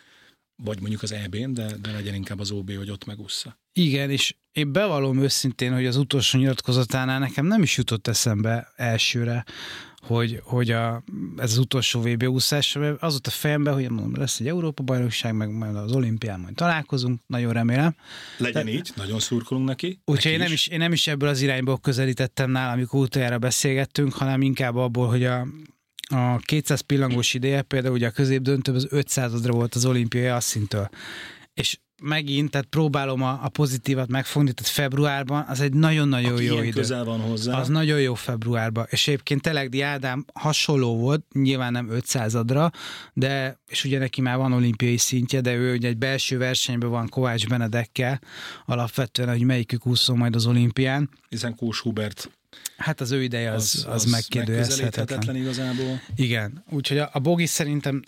vagy 0.63 0.81
mondjuk 0.81 1.03
az 1.03 1.13
EB-n, 1.13 1.53
de, 1.53 1.77
de 1.83 1.93
legyen 1.93 2.15
inkább 2.15 2.41
az 2.41 2.51
OB, 2.51 2.77
hogy 2.77 2.91
ott 2.91 3.05
megúszza. 3.05 3.59
Igen, 3.73 4.11
és 4.11 4.35
én 4.53 4.73
bevallom 4.73 5.23
őszintén, 5.23 5.73
hogy 5.73 5.87
az 5.87 5.97
utolsó 5.97 6.39
nyilatkozatánál 6.39 7.19
nekem 7.19 7.47
nem 7.47 7.63
is 7.63 7.77
jutott 7.77 8.07
eszembe 8.07 8.73
elsőre, 8.77 9.45
hogy, 10.01 10.41
hogy 10.45 10.71
a, 10.71 11.03
ez 11.37 11.51
az 11.51 11.59
utolsó 11.59 12.01
VB 12.01 12.23
úszás, 12.23 12.79
az 12.99 13.15
ott 13.15 13.27
a 13.27 13.31
fejemben, 13.31 13.75
hogy 13.75 13.91
mondom, 13.91 14.17
lesz 14.17 14.41
egy 14.41 14.49
Európa-bajnokság, 14.49 15.35
meg 15.35 15.51
majd 15.51 15.77
az 15.77 15.93
olimpián 15.93 16.41
majd 16.41 16.55
találkozunk, 16.55 17.21
nagyon 17.27 17.53
remélem. 17.53 17.95
Legyen 18.39 18.65
De, 18.65 18.71
így, 18.71 18.91
nagyon 18.97 19.19
szurkolunk 19.21 19.67
neki. 19.67 20.01
Úgyhogy 20.05 20.33
én 20.33 20.39
nem, 20.39 20.53
is, 20.53 20.67
én 20.67 20.79
nem 20.79 20.93
is 20.93 21.07
ebből 21.07 21.29
az 21.29 21.41
irányból 21.41 21.79
közelítettem 21.79 22.51
nála, 22.51 22.73
amikor 22.73 23.01
utoljára 23.01 23.39
beszélgettünk, 23.39 24.13
hanem 24.13 24.43
inkább 24.43 24.77
abból, 24.77 25.09
hogy 25.09 25.25
a, 25.25 25.47
a 26.09 26.37
200 26.39 26.81
pillangós 26.81 27.35
ideje, 27.35 27.63
például 27.63 27.95
ugye 27.95 28.07
a 28.07 28.11
középdöntőben 28.11 28.81
az 28.81 28.89
500-ra 28.91 29.49
volt 29.51 29.75
az 29.75 29.85
olimpiai 29.85 30.27
asszintől. 30.27 30.89
És 31.55 31.79
megint, 32.03 32.51
tehát 32.51 32.67
próbálom 32.67 33.23
a, 33.23 33.41
a 33.43 33.49
pozitívat 33.49 34.09
megfogni, 34.09 34.53
tehát 34.53 34.73
februárban 34.73 35.45
az 35.49 35.61
egy 35.61 35.73
nagyon-nagyon 35.73 36.33
Aki 36.33 36.45
jó 36.45 36.63
idő. 36.63 36.71
közel 36.71 37.05
van 37.05 37.21
hozzá. 37.21 37.59
Az 37.59 37.69
nagyon 37.69 38.01
jó 38.01 38.15
februárban. 38.15 38.87
És 38.91 39.09
egyébként 39.09 39.43
Telegdi 39.43 39.81
Ádám 39.81 40.25
hasonló 40.35 40.97
volt, 40.97 41.25
nyilván 41.33 41.73
nem 41.73 41.89
500-adra, 41.93 42.73
de, 43.13 43.59
és 43.69 43.85
ugye 43.85 43.99
neki 43.99 44.21
már 44.21 44.37
van 44.37 44.53
olimpiai 44.53 44.97
szintje, 44.97 45.41
de 45.41 45.55
ő 45.55 45.75
ugye 45.75 45.89
egy 45.89 45.99
belső 45.99 46.39
versenyben 46.39 46.91
van 46.91 47.09
Kovács 47.09 47.47
Benedekkel, 47.47 48.21
alapvetően, 48.67 49.29
hogy 49.29 49.43
melyikük 49.43 49.87
úszó 49.87 50.15
majd 50.15 50.35
az 50.35 50.47
olimpián. 50.47 51.11
Hiszen 51.29 51.55
Kós 51.55 51.81
Hubert 51.81 52.31
Hát 52.77 53.01
az 53.01 53.11
ő 53.11 53.23
ideje 53.23 53.53
az, 53.53 53.63
az, 53.63 53.85
az, 53.89 54.05
az 54.05 54.11
megkérdőjelezhetetlen. 54.11 55.37
igazából. 55.37 56.01
Igen, 56.15 56.65
úgyhogy 56.71 56.99
a, 56.99 57.11
a 57.13 57.19
Bogi 57.19 57.47
szerintem 57.47 58.03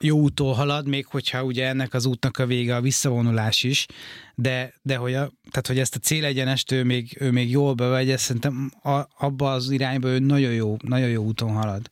jó 0.00 0.18
úton 0.18 0.54
halad, 0.54 0.88
még 0.88 1.06
hogyha 1.06 1.44
ugye 1.44 1.66
ennek 1.66 1.94
az 1.94 2.06
útnak 2.06 2.38
a 2.38 2.46
vége 2.46 2.76
a 2.76 2.80
visszavonulás 2.80 3.62
is, 3.62 3.86
de, 4.34 4.74
de 4.82 4.96
hogy, 4.96 5.14
a, 5.14 5.32
tehát, 5.50 5.66
hogy 5.66 5.78
ezt 5.78 5.94
a 5.94 5.98
célegyenest 5.98 6.70
ő 6.70 6.84
még, 6.84 7.16
ő 7.20 7.30
még 7.30 7.50
jól 7.50 7.74
bevegye, 7.74 8.16
szerintem 8.16 8.72
a, 8.82 9.08
abba 9.18 9.52
az 9.52 9.70
irányba 9.70 10.08
ő 10.08 10.18
nagyon 10.18 10.52
jó, 10.52 10.76
nagyon 10.82 11.08
jó 11.08 11.24
úton 11.24 11.52
halad. 11.52 11.90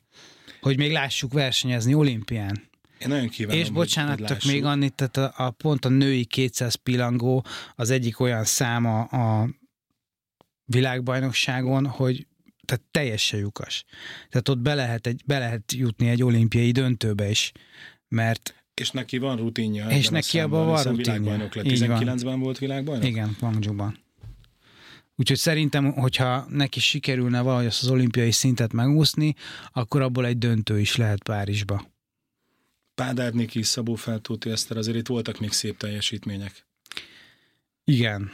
Hogy 0.61 0.77
még 0.77 0.93
lássuk 0.93 1.33
versenyezni 1.33 1.95
olimpián. 1.95 2.71
Én 2.99 3.09
nagyon 3.09 3.29
kívánom, 3.29 3.61
És 3.61 3.71
bocsánat, 3.71 4.19
hogy, 4.19 4.27
csak 4.27 4.45
még 4.45 4.65
annyit, 4.65 4.95
tehát 4.95 5.17
a, 5.17 5.45
a, 5.47 5.51
pont 5.51 5.85
a 5.85 5.89
női 5.89 6.25
200 6.25 6.75
pilangó 6.75 7.45
az 7.75 7.91
egyik 7.91 8.21
olyan 8.21 8.45
száma 8.45 9.01
a 9.03 9.49
világbajnokságon, 10.65 11.87
hogy 11.87 12.27
tehát 12.65 12.85
teljesen 12.91 13.39
lyukas. 13.39 13.85
Tehát 14.29 14.49
ott 14.49 14.59
be 14.59 14.75
lehet, 14.75 15.07
egy, 15.07 15.23
be 15.27 15.39
lehet 15.39 15.73
jutni 15.73 16.09
egy 16.09 16.23
olimpiai 16.23 16.71
döntőbe 16.71 17.31
is, 17.31 17.53
mert 18.13 18.55
és 18.75 18.91
neki 18.91 19.19
van 19.19 19.37
rutinja. 19.37 19.89
És 19.89 20.09
neki 20.09 20.41
abban 20.41 20.67
van 20.67 20.83
rutinja. 20.83 21.21
Világbajnok 21.21 21.55
lett. 21.55 21.65
19-ben 21.69 22.41
volt 22.41 22.59
világbajnok? 22.59 23.07
Igen, 23.07 23.37
Guangzhou-ban. 23.41 23.99
Úgyhogy 25.17 25.37
szerintem, 25.37 25.93
hogyha 25.93 26.47
neki 26.49 26.81
sikerülne 26.81 27.41
valahogy 27.41 27.67
azt 27.67 27.83
az 27.83 27.89
olimpiai 27.89 28.31
szintet 28.31 28.73
megúszni, 28.73 29.35
akkor 29.73 30.01
abból 30.01 30.27
egy 30.27 30.39
döntő 30.39 30.81
is 30.81 30.97
lehet 30.97 31.23
Párizsba. 31.23 31.91
Pádár 32.95 33.33
Niki, 33.33 33.63
Szabó 33.63 33.95
Feltóti 33.95 34.51
Eszter, 34.51 34.77
azért 34.77 34.97
itt 34.97 35.07
voltak 35.07 35.41
még 35.41 35.53
szép 35.53 35.77
teljesítmények. 35.77 36.67
Igen. 37.85 38.31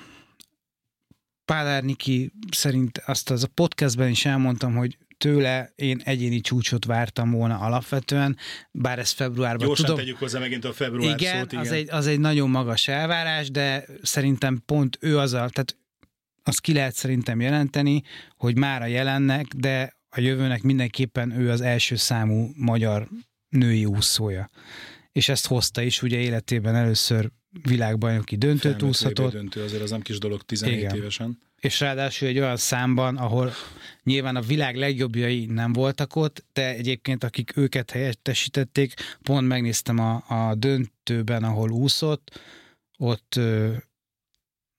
Pádár 1.44 1.82
Niki 1.84 2.32
szerint 2.50 2.98
azt 2.98 3.30
az 3.30 3.42
a 3.42 3.48
podcastben 3.54 4.08
is 4.08 4.24
elmondtam, 4.24 4.74
hogy 4.74 4.98
tőle 5.18 5.72
én 5.74 6.00
egyéni 6.04 6.40
csúcsot 6.40 6.85
vártam 6.85 7.31
volna 7.31 7.59
alapvetően, 7.59 8.37
bár 8.70 8.98
ez 8.98 9.11
februárban 9.11 9.66
Gyorsan 9.66 9.85
tudom. 9.85 10.00
tegyük 10.00 10.18
hozzá 10.18 10.38
megint 10.38 10.64
a 10.64 10.72
február 10.72 11.18
igen, 11.18 11.40
szót, 11.40 11.52
igen. 11.52 11.64
Az 11.64 11.70
egy, 11.72 11.90
az 11.90 12.07
egy 12.07 12.20
nagyon 12.20 12.50
magas 12.50 12.88
elvárás, 12.88 13.50
de 13.50 13.85
szerintem 14.02 14.62
pont 14.66 14.98
ő 15.00 15.18
az 15.18 15.33
a, 15.33 15.48
tehát 15.48 15.76
azt 16.42 16.61
ki 16.61 16.72
lehet 16.72 16.94
szerintem 16.94 17.40
jelenteni, 17.40 18.02
hogy 18.37 18.57
már 18.57 18.83
a 18.83 18.87
jelennek, 18.87 19.46
de 19.46 19.96
a 20.11 20.20
jövőnek 20.20 20.62
mindenképpen 20.62 21.40
ő 21.40 21.50
az 21.50 21.61
első 21.61 21.96
számú 21.96 22.50
magyar 22.57 23.09
női 23.48 23.85
úszója. 23.85 24.50
És 25.12 25.28
ezt 25.28 25.46
hozta 25.46 25.83
is, 25.83 26.02
ugye 26.02 26.18
életében 26.18 26.74
először 26.74 27.31
világbajnoki 27.62 28.37
döntőt 28.37 28.83
úszhatott. 28.83 29.33
döntő 29.33 29.62
azért 29.62 29.83
az 29.83 29.90
nem 29.90 30.00
kis 30.00 30.18
dolog 30.18 30.42
17 30.42 30.78
Igen. 30.78 30.96
évesen. 30.96 31.38
És 31.60 31.80
ráadásul 31.80 32.28
egy 32.28 32.38
olyan 32.38 32.56
számban, 32.56 33.16
ahol 33.16 33.52
nyilván 34.02 34.36
a 34.36 34.40
világ 34.40 34.76
legjobbjai 34.76 35.46
nem 35.46 35.72
voltak 35.72 36.16
ott, 36.16 36.44
de 36.52 36.74
egyébként 36.74 37.24
akik 37.24 37.56
őket 37.56 37.90
helyettesítették, 37.90 38.94
pont 39.22 39.48
megnéztem 39.48 39.98
a, 39.98 40.24
a 40.28 40.54
döntőben, 40.54 41.44
ahol 41.44 41.70
úszott, 41.70 42.40
ott 42.98 43.40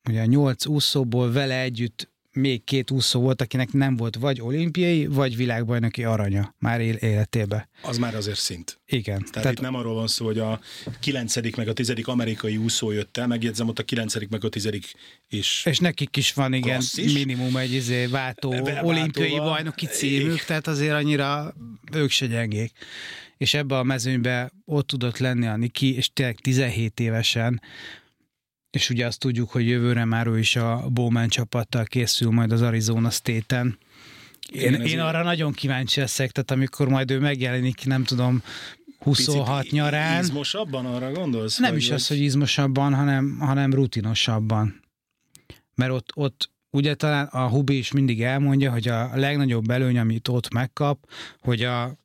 ugye 0.10 0.22
a 0.22 0.26
nyolc 0.26 0.66
úszóból 0.66 1.32
vele 1.32 1.62
együtt 1.62 2.10
még 2.40 2.64
két 2.64 2.92
úszó 2.92 3.20
volt, 3.20 3.42
akinek 3.42 3.72
nem 3.72 3.96
volt 3.96 4.16
vagy 4.16 4.42
olimpiai, 4.42 5.08
vagy 5.08 5.36
világbajnoki 5.36 6.04
aranya 6.04 6.56
már 6.60 6.82
életébe. 6.82 7.70
Az 7.82 7.98
már 7.98 8.16
azért 8.16 8.38
szint. 8.38 8.80
Igen. 8.86 9.18
Tehát, 9.18 9.32
Tehát 9.32 9.52
itt 9.52 9.62
nem 9.62 9.76
arról 9.76 9.94
van 9.94 10.08
szó, 10.08 10.26
hogy 10.26 10.40
a 10.40 10.60
kilencedik 11.00 11.56
meg 11.56 11.68
a 11.68 11.74
tizedik 11.74 12.08
amerikai 12.08 12.58
úszó 12.58 12.92
jött 12.92 13.18
el, 13.18 13.28
megjegyzem 13.28 13.68
ott 13.68 13.80
a 13.80 13.84
kilencedik 13.84 14.30
meg 14.30 14.44
a 14.44 14.50
tizedik 14.50 14.94
is. 15.30 15.64
És 15.66 15.80
nekik 15.80 16.18
is 16.18 16.34
van, 16.34 16.54
igen, 16.54 16.78
klasszis. 16.78 17.14
minimum 17.14 17.58
egy 17.58 17.74
izé 17.74 18.06
váltó 18.06 18.50
Be, 18.50 18.84
olimpiai 18.84 19.38
bajnoki 19.38 19.86
címük, 19.86 20.44
tehát 20.44 20.68
azért 20.68 20.94
annyira 20.94 21.56
ők 21.92 22.10
se 22.10 22.26
gyengék. 22.26 22.72
És 23.38 23.54
ebbe 23.54 23.78
a 23.78 23.84
mezőnybe 23.84 24.52
ott 24.66 24.88
tudott 24.88 25.18
lenni 25.18 25.48
a 25.48 25.56
Niki, 25.56 25.96
és 25.96 26.10
tényleg 26.14 26.36
17 26.36 27.00
évesen 27.00 27.62
és 28.72 28.90
ugye 28.90 29.06
azt 29.06 29.20
tudjuk, 29.20 29.50
hogy 29.50 29.68
jövőre 29.68 30.06
már 30.06 30.28
ő 30.28 30.40
is 30.40 30.56
a 30.56 30.86
Bowman 30.90 31.28
csapattal 31.28 31.84
készül 31.84 32.32
majd 32.32 32.52
az 32.52 32.62
Arizona 32.62 33.10
State-en. 33.10 33.78
Én, 34.52 34.74
én, 34.74 34.82
én 34.82 35.00
arra 35.00 35.24
nagyon 35.24 35.52
kíváncsi 35.52 36.00
leszek, 36.00 36.32
tehát 36.32 36.52
amikor 36.52 36.90
majd 36.90 37.12
ő 37.12 37.20
megjelenik, 37.20 37.86
nem 37.86 38.04
tudom, 38.04 38.44
26 39.00 39.58
Picit 39.58 39.72
nyarán. 39.72 40.24
Izmosabban 40.24 40.86
arra 40.86 41.12
gondolsz? 41.12 41.58
Nem 41.58 41.76
is 41.76 41.90
az, 41.90 42.08
hogy 42.08 42.20
izmosabban, 42.20 42.94
hanem, 42.94 43.38
hanem 43.40 43.74
rutinosabban. 43.74 44.82
Mert 45.76 45.92
ott, 45.92 46.10
ott 46.16 46.50
ugye 46.70 46.96
talán 46.96 47.26
a 47.26 47.48
Hubi 47.48 47.78
is 47.78 47.92
mindig 47.92 48.22
elmondja, 48.22 48.72
hogy 48.72 48.88
a 48.88 49.10
legnagyobb 49.16 49.70
előny, 49.70 49.98
amit 49.98 50.28
ott 50.28 50.54
megkap, 50.54 51.10
hogy 51.40 51.64
a 51.64 51.98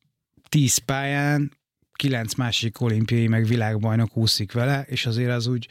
10 0.49 0.77
pályán 0.77 1.53
kilenc 1.93 2.35
másik 2.35 2.81
olimpiai 2.81 3.27
meg 3.27 3.47
világbajnok 3.47 4.17
úszik 4.17 4.53
vele, 4.53 4.85
és 4.89 5.07
azért 5.07 5.31
az 5.31 5.47
úgy 5.47 5.69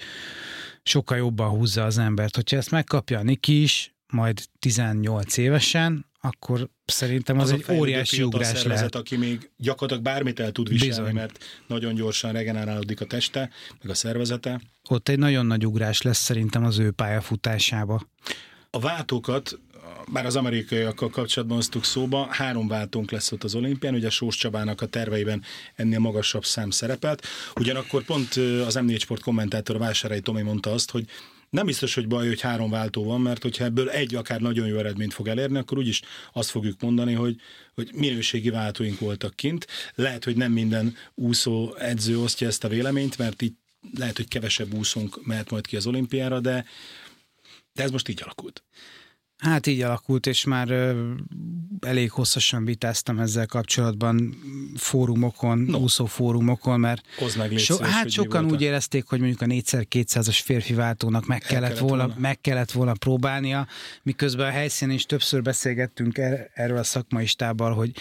sokkal 0.83 1.17
jobban 1.17 1.49
húzza 1.49 1.83
az 1.83 1.97
embert. 1.97 2.35
Hogyha 2.35 2.57
ezt 2.57 2.71
megkapja 2.71 3.19
a 3.19 3.23
Niki 3.23 3.61
is, 3.61 3.93
majd 4.07 4.43
18 4.59 5.37
évesen, 5.37 6.05
akkor 6.21 6.69
szerintem 6.85 7.39
az, 7.39 7.51
az 7.51 7.63
egy 7.67 7.75
óriási 7.77 8.23
ugrás 8.23 8.45
szervezet, 8.45 8.77
lehet. 8.77 8.95
aki 8.95 9.17
még 9.17 9.49
gyakorlatilag 9.57 10.03
bármit 10.03 10.39
el 10.39 10.51
tud 10.51 10.69
viselni, 10.69 10.95
Bizony. 10.95 11.13
mert 11.13 11.43
nagyon 11.67 11.93
gyorsan 11.93 12.31
regenerálódik 12.31 13.01
a 13.01 13.05
teste, 13.05 13.49
meg 13.81 13.91
a 13.91 13.93
szervezete. 13.93 14.61
Ott 14.89 15.09
egy 15.09 15.19
nagyon 15.19 15.45
nagy 15.45 15.65
ugrás 15.65 16.01
lesz 16.01 16.17
szerintem 16.17 16.63
az 16.63 16.79
ő 16.79 16.91
pályafutásába. 16.91 18.07
A 18.69 18.79
váltókat 18.79 19.59
bár 20.11 20.25
az 20.25 20.35
amerikaiakkal 20.35 21.09
kapcsolatban 21.09 21.57
hoztuk 21.57 21.83
szóba, 21.83 22.27
három 22.31 22.67
váltónk 22.67 23.11
lesz 23.11 23.31
ott 23.31 23.43
az 23.43 23.55
olimpián, 23.55 23.93
ugye 23.93 24.09
Sós 24.09 24.35
Csabának 24.35 24.81
a 24.81 24.85
terveiben 24.85 25.43
ennél 25.75 25.99
magasabb 25.99 26.45
szám 26.45 26.69
szerepelt. 26.69 27.25
Ugyanakkor 27.55 28.03
pont 28.03 28.35
az 28.65 28.77
M4 28.79 28.99
Sport 28.99 29.21
kommentátor 29.21 29.77
Vásárai 29.77 30.19
Tomi 30.19 30.41
mondta 30.41 30.71
azt, 30.71 30.91
hogy 30.91 31.05
nem 31.49 31.65
biztos, 31.65 31.93
hogy 31.93 32.07
baj, 32.07 32.27
hogy 32.27 32.41
három 32.41 32.69
váltó 32.69 33.03
van, 33.03 33.21
mert 33.21 33.41
hogyha 33.41 33.63
ebből 33.63 33.89
egy 33.89 34.15
akár 34.15 34.41
nagyon 34.41 34.67
jó 34.67 34.77
eredményt 34.77 35.13
fog 35.13 35.27
elérni, 35.27 35.57
akkor 35.57 35.77
úgyis 35.77 36.01
azt 36.33 36.49
fogjuk 36.49 36.81
mondani, 36.81 37.13
hogy, 37.13 37.35
hogy 37.73 37.89
minőségi 37.93 38.49
váltóink 38.49 38.99
voltak 38.99 39.35
kint. 39.35 39.67
Lehet, 39.95 40.23
hogy 40.23 40.35
nem 40.35 40.51
minden 40.51 40.95
úszó 41.15 41.75
edző 41.75 42.19
osztja 42.19 42.47
ezt 42.47 42.63
a 42.63 42.67
véleményt, 42.67 43.17
mert 43.17 43.41
itt 43.41 43.59
lehet, 43.97 44.17
hogy 44.17 44.27
kevesebb 44.27 44.73
úszónk 44.73 45.25
mehet 45.25 45.49
majd 45.49 45.67
ki 45.67 45.75
az 45.75 45.87
olimpiára, 45.87 46.39
de, 46.39 46.65
de 47.73 47.83
ez 47.83 47.91
most 47.91 48.09
így 48.09 48.21
alakult. 48.23 48.63
Hát 49.43 49.67
így 49.67 49.81
alakult, 49.81 50.27
és 50.27 50.43
már 50.43 50.69
ö, 50.69 51.11
elég 51.79 52.11
hosszasan 52.11 52.65
vitáztam 52.65 53.19
ezzel 53.19 53.45
kapcsolatban 53.45 54.35
fórumokon, 54.75 55.59
no. 55.59 55.77
úszó 55.77 56.05
fórumokon, 56.05 56.79
mert 56.79 57.05
meg 57.37 57.57
so, 57.57 57.75
szíves, 57.75 57.91
hát 57.91 58.09
sokan 58.09 58.51
úgy 58.51 58.61
érezték, 58.61 59.05
hogy 59.05 59.19
mondjuk 59.19 59.41
a 59.41 59.45
4x200-as 59.45 60.39
férfi 60.43 60.73
váltónak 60.73 61.25
meg 61.25 61.39
kellett, 61.39 61.63
kellett 61.63 61.79
volna, 61.79 62.05
volna, 62.05 62.19
meg 62.19 62.41
kellett 62.41 62.71
volna 62.71 62.93
próbálnia, 62.93 63.67
miközben 64.03 64.47
a 64.47 64.51
helyszínen 64.51 64.95
is 64.95 65.05
többször 65.05 65.41
beszélgettünk 65.41 66.17
er, 66.17 66.49
erről 66.53 66.77
a 66.77 66.83
szakmai 66.83 67.25
stábbal, 67.25 67.73
hogy 67.73 67.91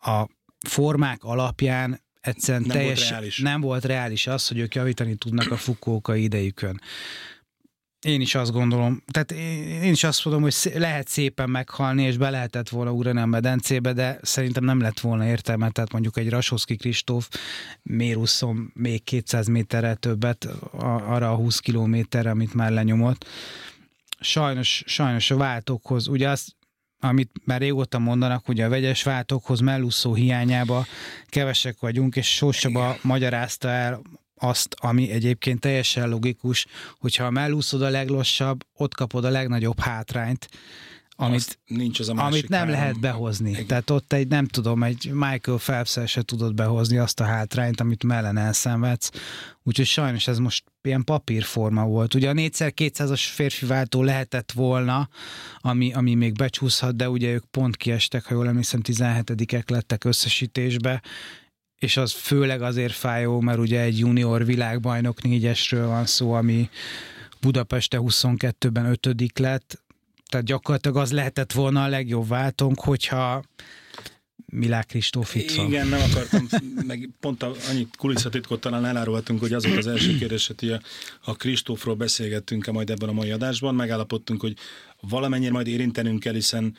a 0.00 0.28
formák 0.66 1.24
alapján 1.24 2.00
egyszerűen 2.20 2.62
nem 2.66 2.76
teljes, 2.76 2.98
volt 2.98 3.10
reális. 3.10 3.38
nem 3.38 3.60
volt 3.60 3.84
reális 3.84 4.26
az, 4.26 4.48
hogy 4.48 4.58
ők 4.58 4.74
javítani 4.74 5.14
tudnak 5.14 5.50
a 5.50 5.56
fukóka 5.56 6.14
idejükön. 6.14 6.80
Én 8.06 8.20
is 8.20 8.34
azt 8.34 8.52
gondolom, 8.52 9.02
tehát 9.12 9.32
én 9.82 9.92
is 9.92 10.04
azt 10.04 10.24
mondom, 10.24 10.42
hogy 10.42 10.54
lehet 10.74 11.08
szépen 11.08 11.50
meghalni, 11.50 12.02
és 12.02 12.16
be 12.16 12.30
lehetett 12.30 12.68
volna 12.68 12.92
ugrani 12.92 13.20
a 13.20 13.26
medencébe, 13.26 13.92
de 13.92 14.18
szerintem 14.22 14.64
nem 14.64 14.80
lett 14.80 15.00
volna 15.00 15.26
értelme, 15.26 15.70
tehát 15.70 15.92
mondjuk 15.92 16.16
egy 16.16 16.28
Rasoszki 16.28 16.76
Kristóf 16.76 17.28
miért 17.82 18.16
úszom 18.16 18.70
még 18.74 19.04
200 19.04 19.46
méterrel 19.46 19.96
többet 19.96 20.44
arra 20.80 21.30
a 21.30 21.36
20 21.36 21.58
kilométerre, 21.58 22.30
amit 22.30 22.54
már 22.54 22.70
lenyomott. 22.70 23.26
Sajnos, 24.20 24.82
sajnos 24.86 25.30
a 25.30 25.36
váltókhoz, 25.36 26.08
ugye 26.08 26.28
azt 26.28 26.56
amit 27.00 27.30
már 27.44 27.60
régóta 27.60 27.98
mondanak, 27.98 28.46
hogy 28.46 28.60
a 28.60 28.68
vegyes 28.68 29.02
váltókhoz 29.02 29.60
mellúszó 29.60 30.14
hiányába 30.14 30.86
kevesek 31.26 31.80
vagyunk, 31.80 32.16
és 32.16 32.34
Sósaba 32.34 32.96
magyarázta 33.02 33.68
el 33.68 34.02
azt, 34.38 34.76
ami 34.78 35.10
egyébként 35.10 35.60
teljesen 35.60 36.08
logikus, 36.08 36.66
hogyha 36.98 37.30
mellúszod 37.30 37.82
a 37.82 37.88
leglossabb, 37.88 38.64
ott 38.76 38.94
kapod 38.94 39.24
a 39.24 39.30
legnagyobb 39.30 39.80
hátrányt, 39.80 40.48
amit, 41.20 41.58
nincs 41.66 42.00
az 42.00 42.08
a 42.08 42.12
amit 42.12 42.48
nem 42.48 42.58
három. 42.58 42.74
lehet 42.74 43.00
behozni. 43.00 43.50
Igen. 43.50 43.66
Tehát 43.66 43.90
ott 43.90 44.12
egy, 44.12 44.28
nem 44.28 44.46
tudom, 44.46 44.82
egy 44.82 45.10
Michael 45.12 45.58
phelps 45.58 45.98
se 46.06 46.22
tudod 46.22 46.54
behozni 46.54 46.98
azt 46.98 47.20
a 47.20 47.24
hátrányt, 47.24 47.80
amit 47.80 48.04
mellen 48.04 48.36
elszenvedsz. 48.36 49.10
Úgyhogy 49.62 49.86
sajnos 49.86 50.28
ez 50.28 50.38
most 50.38 50.64
ilyen 50.82 51.04
papírforma 51.04 51.86
volt. 51.86 52.14
Ugye 52.14 52.28
a 52.28 52.32
4x200-as 52.32 53.22
férfi 53.32 53.66
váltó 53.66 54.02
lehetett 54.02 54.52
volna, 54.52 55.08
ami, 55.60 55.92
ami 55.92 56.14
még 56.14 56.32
becsúszhat, 56.32 56.96
de 56.96 57.10
ugye 57.10 57.32
ők 57.32 57.44
pont 57.44 57.76
kiestek, 57.76 58.24
ha 58.24 58.34
jól 58.34 58.48
emlékszem, 58.48 58.80
17-ek 58.84 59.70
lettek 59.70 60.04
összesítésbe, 60.04 61.02
és 61.78 61.96
az 61.96 62.12
főleg 62.12 62.62
azért 62.62 62.92
fájó, 62.92 63.40
mert 63.40 63.58
ugye 63.58 63.80
egy 63.80 63.98
junior 63.98 64.44
világbajnok 64.44 65.22
négyesről 65.22 65.86
van 65.86 66.06
szó, 66.06 66.32
ami 66.32 66.68
Budapeste 67.40 67.98
22-ben 68.00 68.84
ötödik 68.84 69.38
lett, 69.38 69.82
tehát 70.28 70.46
gyakorlatilag 70.46 70.96
az 70.96 71.12
lehetett 71.12 71.52
volna 71.52 71.82
a 71.82 71.88
legjobb 71.88 72.28
váltónk, 72.28 72.80
hogyha 72.80 73.42
Milák 74.52 74.86
Kristóf 74.86 75.34
itt 75.34 75.50
van. 75.50 75.66
Igen, 75.66 75.86
nem 75.86 76.00
akartam, 76.00 76.48
meg 76.86 77.08
pont 77.20 77.42
a, 77.42 77.52
annyit 77.68 77.96
kulisszatitkot 77.96 78.60
talán 78.60 78.84
elárulhatunk, 78.84 79.40
hogy 79.40 79.52
az 79.52 79.66
volt 79.66 79.78
az 79.78 79.86
első 79.86 80.16
kérdés, 80.16 80.46
hogy 80.46 80.70
a, 80.70 80.80
a 81.24 81.36
Kristófról 81.36 81.94
beszélgettünk-e 81.94 82.72
majd 82.72 82.90
ebben 82.90 83.08
a 83.08 83.12
mai 83.12 83.30
adásban, 83.30 83.74
megállapodtunk, 83.74 84.40
hogy 84.40 84.56
valamennyire 85.00 85.52
majd 85.52 85.66
érintenünk 85.66 86.20
kell, 86.20 86.32
hiszen 86.34 86.76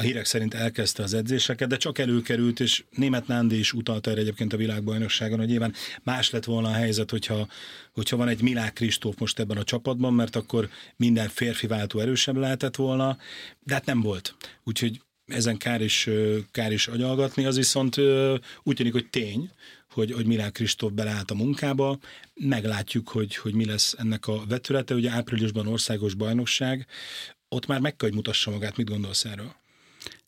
a 0.00 0.02
hírek 0.02 0.24
szerint 0.24 0.54
elkezdte 0.54 1.02
az 1.02 1.14
edzéseket, 1.14 1.68
de 1.68 1.76
csak 1.76 1.98
előkerült, 1.98 2.60
és 2.60 2.84
német 2.90 3.26
Nándi 3.26 3.58
is 3.58 3.72
utalta 3.72 4.10
erre 4.10 4.20
egyébként 4.20 4.52
a 4.52 4.56
világbajnokságon, 4.56 5.38
hogy 5.38 5.48
nyilván 5.48 5.74
más 6.02 6.30
lett 6.30 6.44
volna 6.44 6.68
a 6.68 6.72
helyzet, 6.72 7.10
hogyha, 7.10 7.48
hogyha 7.92 8.16
van 8.16 8.28
egy 8.28 8.42
Milák 8.42 8.72
Kristóf 8.72 9.16
most 9.18 9.38
ebben 9.38 9.56
a 9.56 9.64
csapatban, 9.64 10.14
mert 10.14 10.36
akkor 10.36 10.68
minden 10.96 11.28
férfi 11.28 11.66
váltó 11.66 11.98
erősebb 11.98 12.36
lehetett 12.36 12.76
volna, 12.76 13.18
de 13.60 13.74
hát 13.74 13.84
nem 13.84 14.00
volt. 14.00 14.36
Úgyhogy 14.64 15.00
ezen 15.26 15.56
kár 15.56 15.80
is, 15.80 16.08
kár 16.50 16.72
is 16.72 16.86
agyalgatni, 16.88 17.44
az 17.44 17.56
viszont 17.56 17.96
úgy 18.62 18.76
tűnik, 18.76 18.92
hogy 18.92 19.10
tény, 19.10 19.50
hogy, 19.90 20.12
hogy 20.12 20.26
Milán 20.26 20.52
Kristóf 20.52 20.92
beleállt 20.92 21.30
a 21.30 21.34
munkába. 21.34 21.98
Meglátjuk, 22.34 23.08
hogy, 23.08 23.36
hogy 23.36 23.54
mi 23.54 23.64
lesz 23.64 23.94
ennek 23.98 24.26
a 24.26 24.44
vetülete. 24.48 24.94
Ugye 24.94 25.10
áprilisban 25.10 25.66
országos 25.66 26.14
bajnokság, 26.14 26.86
ott 27.48 27.66
már 27.66 27.80
meg 27.80 27.96
kell, 27.96 28.08
hogy 28.08 28.16
mutassa 28.16 28.50
magát. 28.50 28.76
Mit 28.76 28.88
gondolsz 28.88 29.24
erről? 29.24 29.59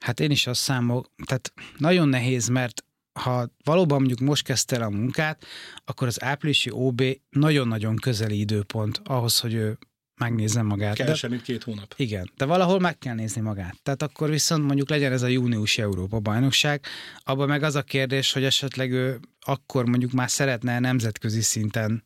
Hát 0.02 0.20
én 0.20 0.30
is 0.30 0.46
azt 0.46 0.60
számol, 0.60 1.04
tehát 1.24 1.52
nagyon 1.78 2.08
nehéz, 2.08 2.48
mert 2.48 2.84
ha 3.12 3.48
valóban 3.64 3.98
mondjuk 3.98 4.20
most 4.20 4.44
kezdte 4.44 4.76
el 4.76 4.82
a 4.82 4.90
munkát, 4.90 5.44
akkor 5.84 6.06
az 6.06 6.22
áprilisi 6.22 6.70
OB 6.72 7.02
nagyon-nagyon 7.30 7.96
közeli 7.96 8.38
időpont 8.38 9.00
ahhoz, 9.04 9.38
hogy 9.38 9.54
ő 9.54 9.78
megnézze 10.16 10.62
magát. 10.62 10.94
Kevesebb, 10.94 11.30
mint 11.30 11.42
két 11.42 11.62
hónap. 11.62 11.94
Igen, 11.96 12.30
de 12.36 12.44
valahol 12.44 12.80
meg 12.80 12.98
kell 12.98 13.14
nézni 13.14 13.40
magát. 13.40 13.82
Tehát 13.82 14.02
akkor 14.02 14.30
viszont 14.30 14.64
mondjuk 14.64 14.88
legyen 14.88 15.12
ez 15.12 15.22
a 15.22 15.26
júniusi 15.26 15.82
Európa 15.82 16.20
bajnokság, 16.20 16.84
abban 17.24 17.48
meg 17.48 17.62
az 17.62 17.74
a 17.74 17.82
kérdés, 17.82 18.32
hogy 18.32 18.44
esetleg 18.44 18.92
ő 18.92 19.20
akkor 19.40 19.86
mondjuk 19.86 20.12
már 20.12 20.30
szeretne 20.30 20.78
nemzetközi 20.78 21.40
szinten 21.40 22.02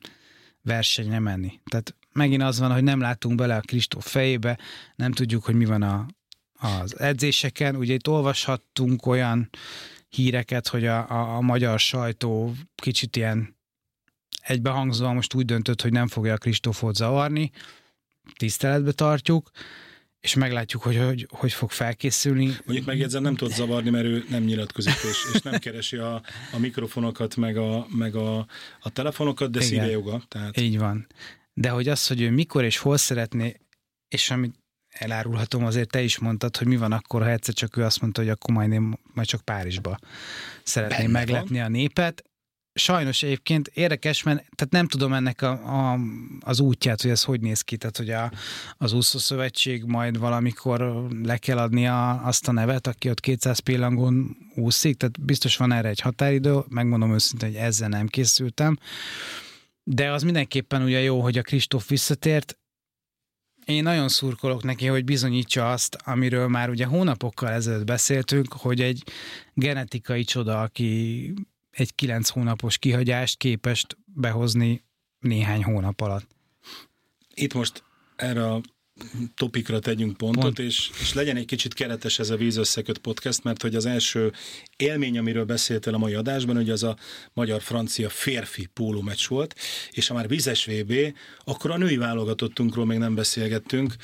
versenyre 0.62 1.18
menni. 1.18 1.60
Tehát 1.70 1.94
megint 2.12 2.42
az 2.42 2.58
van, 2.58 2.72
hogy 2.72 2.82
nem 2.82 3.00
látunk 3.00 3.36
bele 3.36 3.56
a 3.56 3.60
Kristóf 3.60 4.10
fejébe, 4.10 4.58
nem 4.96 5.12
tudjuk, 5.12 5.44
hogy 5.44 5.54
mi 5.54 5.64
van 5.64 5.82
a, 5.82 6.06
az 6.58 7.00
edzéseken. 7.00 7.76
Ugye 7.76 7.94
itt 7.94 8.08
olvashattunk 8.08 9.06
olyan 9.06 9.48
híreket, 10.08 10.68
hogy 10.68 10.86
a, 10.86 11.10
a, 11.10 11.36
a 11.36 11.40
magyar 11.40 11.78
sajtó 11.78 12.54
kicsit 12.74 13.16
ilyen 13.16 13.56
egybehangzóan 14.42 15.14
most 15.14 15.34
úgy 15.34 15.44
döntött, 15.44 15.82
hogy 15.82 15.92
nem 15.92 16.08
fogja 16.08 16.32
a 16.32 16.36
Kristófot 16.36 16.94
zavarni, 16.94 17.50
tiszteletbe 18.36 18.92
tartjuk, 18.92 19.50
és 20.20 20.34
meglátjuk, 20.34 20.82
hogy 20.82 20.96
hogy, 20.96 21.26
hogy 21.30 21.52
fog 21.52 21.70
felkészülni. 21.70 22.46
Mondjuk 22.64 22.86
megjegyzem, 22.86 23.22
nem 23.22 23.36
tud 23.36 23.52
zavarni, 23.52 23.90
mert 23.90 24.04
ő 24.04 24.24
nem 24.28 24.42
nyilatkozik, 24.42 24.92
és, 24.92 25.30
és 25.32 25.40
nem 25.40 25.58
keresi 25.58 25.96
a, 25.96 26.22
a 26.52 26.58
mikrofonokat, 26.58 27.36
meg 27.36 27.56
a, 27.56 27.86
meg 27.90 28.14
a, 28.14 28.46
a 28.80 28.90
telefonokat, 28.92 29.50
de 29.50 29.58
Igen. 29.58 29.70
szíve 29.70 29.90
joga. 29.90 30.22
Tehát... 30.28 30.60
Így 30.60 30.78
van. 30.78 31.06
De 31.52 31.68
hogy 31.68 31.88
az, 31.88 32.06
hogy 32.06 32.20
ő 32.20 32.30
mikor 32.30 32.64
és 32.64 32.78
hol 32.78 32.96
szeretné, 32.96 33.60
és 34.08 34.30
amit 34.30 34.54
elárulhatom, 34.98 35.64
azért 35.64 35.90
te 35.90 36.02
is 36.02 36.18
mondtad, 36.18 36.56
hogy 36.56 36.66
mi 36.66 36.76
van 36.76 36.92
akkor, 36.92 37.22
ha 37.22 37.30
egyszer 37.30 37.54
csak 37.54 37.76
ő 37.76 37.82
azt 37.82 38.00
mondta, 38.00 38.20
hogy 38.20 38.30
akkor 38.30 38.54
majd 38.54 38.72
én 38.72 38.98
majd 39.14 39.26
csak 39.26 39.40
Párizsba 39.40 39.98
szeretném 40.62 40.98
Benne 40.98 41.18
meglepni 41.18 41.56
van. 41.56 41.66
a 41.66 41.68
népet. 41.68 42.24
Sajnos 42.74 43.22
egyébként 43.22 43.68
érdekes, 43.68 44.22
mert 44.22 44.38
tehát 44.38 44.72
nem 44.72 44.88
tudom 44.88 45.12
ennek 45.12 45.42
a, 45.42 45.50
a, 45.50 45.98
az 46.40 46.60
útját, 46.60 47.02
hogy 47.02 47.10
ez 47.10 47.24
hogy 47.24 47.40
néz 47.40 47.60
ki, 47.60 47.76
tehát 47.76 47.96
hogy 47.96 48.10
a, 48.10 48.32
az 48.76 48.92
úszó 48.92 49.18
szövetség 49.18 49.84
majd 49.84 50.18
valamikor 50.18 51.08
le 51.22 51.36
kell 51.36 51.58
adni 51.58 51.86
a, 51.86 52.26
azt 52.26 52.48
a 52.48 52.52
nevet, 52.52 52.86
aki 52.86 53.10
ott 53.10 53.20
200 53.20 53.58
pillangon 53.58 54.36
úszik, 54.54 54.96
tehát 54.96 55.20
biztos 55.24 55.56
van 55.56 55.72
erre 55.72 55.88
egy 55.88 56.00
határidő, 56.00 56.58
megmondom 56.68 57.12
őszintén, 57.12 57.48
hogy 57.48 57.58
ezzel 57.58 57.88
nem 57.88 58.06
készültem, 58.06 58.78
de 59.84 60.10
az 60.10 60.22
mindenképpen 60.22 60.82
ugye 60.82 61.00
jó, 61.00 61.20
hogy 61.20 61.38
a 61.38 61.42
Kristóf 61.42 61.88
visszatért, 61.88 62.58
én 63.66 63.82
nagyon 63.82 64.08
szurkolok 64.08 64.62
neki, 64.62 64.86
hogy 64.86 65.04
bizonyítsa 65.04 65.70
azt, 65.70 65.94
amiről 66.04 66.48
már 66.48 66.70
ugye 66.70 66.86
hónapokkal 66.86 67.48
ezelőtt 67.48 67.86
beszéltünk, 67.86 68.52
hogy 68.52 68.80
egy 68.80 69.02
genetikai 69.54 70.24
csoda, 70.24 70.62
aki 70.62 71.32
egy 71.70 71.94
kilenc 71.94 72.28
hónapos 72.28 72.78
kihagyást 72.78 73.38
képest 73.38 73.96
behozni 74.04 74.84
néhány 75.18 75.64
hónap 75.64 76.00
alatt. 76.00 76.26
Itt 77.34 77.54
most 77.54 77.82
erre 78.16 78.50
a 78.50 78.60
topikra 79.34 79.78
tegyünk 79.78 80.16
pontot, 80.16 80.42
Pont. 80.42 80.58
és, 80.58 80.90
és 81.00 81.14
legyen 81.14 81.36
egy 81.36 81.44
kicsit 81.44 81.74
keretes 81.74 82.18
ez 82.18 82.30
a 82.30 82.36
víz 82.36 82.56
összeköt 82.56 82.98
podcast, 82.98 83.42
mert 83.42 83.62
hogy 83.62 83.74
az 83.74 83.86
első 83.86 84.32
élmény, 84.76 85.18
amiről 85.18 85.44
beszéltél 85.44 85.94
a 85.94 85.98
mai 85.98 86.14
adásban, 86.14 86.56
hogy 86.56 86.70
az 86.70 86.82
a 86.82 86.96
magyar-francia 87.32 88.08
férfi 88.08 88.66
pólómeccs 88.66 89.26
volt, 89.28 89.54
és 89.90 90.06
ha 90.06 90.14
már 90.14 90.28
vízes 90.28 90.64
VB, 90.64 90.94
akkor 91.44 91.70
a 91.70 91.76
női 91.76 91.96
válogatottunkról 91.96 92.86
még 92.86 92.98
nem 92.98 93.14
beszélgettünk, 93.14 93.94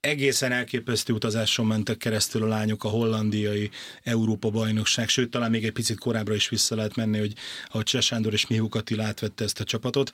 egészen 0.00 0.52
elképesztő 0.52 1.12
utazáson 1.12 1.66
mentek 1.66 1.96
keresztül 1.96 2.42
a 2.42 2.46
lányok 2.46 2.84
a 2.84 2.88
hollandiai 2.88 3.70
Európa 4.02 4.50
bajnokság, 4.50 5.08
sőt, 5.08 5.30
talán 5.30 5.50
még 5.50 5.64
egy 5.64 5.72
picit 5.72 5.98
korábbra 5.98 6.34
is 6.34 6.48
vissza 6.48 6.74
lehet 6.74 6.96
menni, 6.96 7.18
hogy 7.18 7.32
ahogy 7.66 7.84
Csesándor 7.84 8.32
és 8.32 8.46
Mihuk 8.46 8.74
Attila 8.74 9.04
átvette 9.04 9.44
ezt 9.44 9.60
a 9.60 9.64
csapatot, 9.64 10.12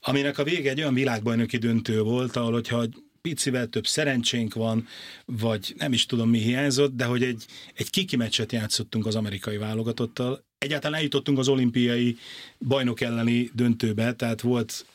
aminek 0.00 0.38
a 0.38 0.44
vége 0.44 0.70
egy 0.70 0.80
olyan 0.80 0.94
világbajnoki 0.94 1.56
döntő 1.56 2.00
volt, 2.00 2.36
ahol 2.36 2.52
hogyha 2.52 2.86
picivel 3.26 3.66
több 3.66 3.86
szerencsénk 3.86 4.54
van, 4.54 4.86
vagy 5.24 5.74
nem 5.78 5.92
is 5.92 6.06
tudom 6.06 6.28
mi 6.28 6.38
hiányzott, 6.38 6.96
de 6.96 7.04
hogy 7.04 7.22
egy, 7.22 7.44
egy 7.74 7.90
kiki 7.90 8.16
meccset 8.16 8.52
játszottunk 8.52 9.06
az 9.06 9.14
amerikai 9.14 9.56
válogatottal. 9.56 10.44
Egyáltalán 10.58 10.96
eljutottunk 10.96 11.38
az 11.38 11.48
olimpiai 11.48 12.18
bajnok 12.58 13.00
elleni 13.00 13.50
döntőbe, 13.54 14.14
tehát 14.14 14.40
volt 14.40 14.86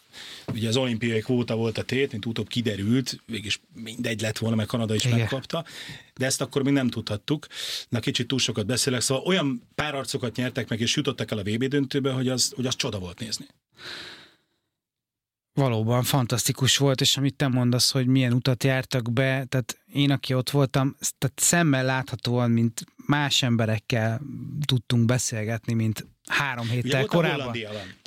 Ugye 0.48 0.68
az 0.68 0.76
olimpiai 0.76 1.20
kvóta 1.20 1.56
volt 1.56 1.78
a 1.78 1.84
tét, 1.84 2.12
mint 2.12 2.26
utóbb 2.26 2.48
kiderült, 2.48 3.22
végig 3.26 3.52
mindegy 3.74 4.22
lett 4.22 4.38
volna, 4.38 4.56
mert 4.56 4.70
Kanada 4.70 4.96
is 4.96 5.06
Igen. 5.06 5.18
megkapta, 5.18 5.66
de 6.16 6.26
ezt 6.26 6.42
akkor 6.42 6.64
még 6.64 6.74
nem 6.74 6.88
tudhattuk. 6.88 7.48
Na 7.90 8.00
kicsit 8.00 8.28
túl 8.28 8.40
sokat 8.40 8.66
beszélek, 8.66 9.02
szóval 9.02 9.24
olyan 9.24 9.68
párarcokat 9.76 10.36
nyertek 10.36 10.70
meg, 10.70 10.80
és 10.80 10.96
jutottak 10.96 11.32
el 11.32 11.38
a 11.38 11.44
VB 11.44 11.64
döntőbe, 11.64 12.12
hogy 12.12 12.28
az, 12.28 12.52
hogy 12.56 12.66
az 12.66 12.76
csoda 12.76 13.00
volt 13.00 13.20
nézni. 13.20 13.46
Valóban 15.62 16.04
fantasztikus 16.04 16.78
volt, 16.78 17.02
és 17.02 17.18
amit 17.18 17.36
te 17.36 17.48
mondasz, 17.48 17.92
hogy 17.92 18.08
milyen 18.08 18.34
utat 18.34 18.64
jártak 18.64 19.14
be, 19.14 19.46
tehát 19.50 19.78
én, 19.94 20.12
aki 20.12 20.34
ott 20.34 20.50
voltam, 20.50 20.96
tehát 21.18 21.40
szemmel 21.40 21.86
láthatóan, 21.86 22.52
mint 22.52 22.86
más 23.06 23.44
emberekkel 23.44 24.22
tudtunk 24.66 25.06
beszélgetni, 25.06 25.74
mint 25.74 26.08
három 26.32 26.70
héttel 26.70 27.06
korábban. 27.06 27.56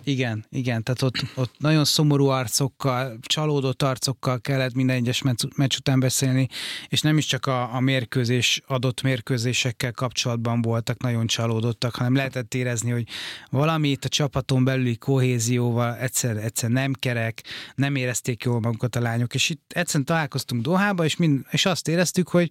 Igen, 0.05 0.47
igen, 0.51 0.83
tehát 0.83 1.03
ott, 1.03 1.25
ott 1.35 1.55
nagyon 1.59 1.85
szomorú 1.85 2.27
arcokkal, 2.27 3.19
csalódott 3.21 3.83
arcokkal 3.83 4.41
kellett 4.41 4.75
minden 4.75 4.97
egyes 4.97 5.23
meccs 5.57 5.77
után 5.79 6.01
beszélni, 6.01 6.49
és 6.89 7.01
nem 7.01 7.19
is 7.19 7.27
csak 7.27 7.47
a, 7.47 7.75
a 7.75 7.81
mérkőzés, 7.81 8.63
adott 8.67 9.03
mérkőzésekkel 9.03 9.93
kapcsolatban 9.93 10.63
voltak 10.63 11.03
nagyon 11.03 11.27
csalódottak, 11.27 11.95
hanem 11.95 12.15
lehetett 12.15 12.55
érezni, 12.55 12.91
hogy 12.91 13.09
valami 13.51 13.89
itt 13.89 14.05
a 14.05 14.09
csapaton 14.09 14.65
belüli 14.65 14.97
kohézióval 14.97 15.97
egyszer, 15.97 16.37
egyszer 16.37 16.71
nem 16.71 16.93
kerek, 16.93 17.43
nem 17.75 17.97
érezték 17.97 18.43
jól 18.43 18.61
magukat 18.61 18.97
a 18.97 19.01
lányok, 19.01 19.35
és 19.35 19.49
itt 19.49 19.73
egyszerűen 19.75 20.05
találkoztunk 20.05 20.63
Dohába, 20.63 21.05
és, 21.05 21.17
mind, 21.17 21.47
és 21.51 21.67
azt 21.67 21.89
éreztük, 21.89 22.29
hogy 22.29 22.51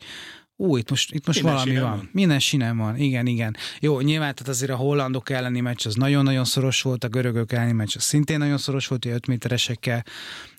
Ú, 0.55 0.77
itt 0.77 0.89
most, 0.89 1.13
itt 1.13 1.25
most 1.25 1.43
Minden 1.43 1.63
valami 1.63 1.79
van. 1.79 1.97
van. 1.97 2.09
Minden 2.11 2.39
sinem 2.39 2.77
van, 2.77 2.97
igen, 2.97 3.27
igen. 3.27 3.55
Jó, 3.79 3.99
nyilván 3.99 4.35
tehát 4.35 4.49
azért 4.49 4.71
a 4.71 4.75
hollandok 4.75 5.29
elleni 5.29 5.59
meccs 5.59 5.85
az 5.85 5.95
nagyon-nagyon 5.95 6.45
szoros 6.45 6.81
volt, 6.81 7.03
a 7.03 7.07
görögök 7.07 7.51
elleni 7.51 7.71
meccs 7.71 7.95
az 7.95 8.03
szintén 8.03 8.37
nagyon 8.37 8.57
szoros 8.57 8.87
volt, 8.87 9.03
hogy 9.03 9.13
5 9.13 9.27
méteresekkel 9.27 10.05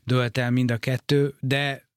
dölt 0.05 0.39
el 0.39 0.51
mind 0.51 0.71
a 0.71 0.77
kettő, 0.77 1.35
de 1.41 1.89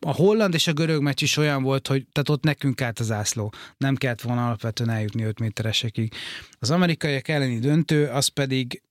a 0.00 0.12
holland 0.12 0.54
és 0.54 0.66
a 0.66 0.72
görög 0.72 1.02
meccs 1.02 1.22
is 1.22 1.36
olyan 1.36 1.62
volt, 1.62 1.86
hogy 1.86 2.06
tehát 2.12 2.28
ott 2.28 2.42
nekünk 2.42 2.80
állt 2.80 2.98
az 2.98 3.10
ászló. 3.10 3.52
Nem 3.76 3.96
kellett 3.96 4.20
volna 4.20 4.46
alapvetően 4.46 4.90
eljutni 4.90 5.22
5 5.22 5.38
méteresekig. 5.38 6.12
Az 6.58 6.70
amerikaiak 6.70 7.28
elleni 7.28 7.58
döntő, 7.58 8.06
az 8.06 8.28
pedig 8.28 8.82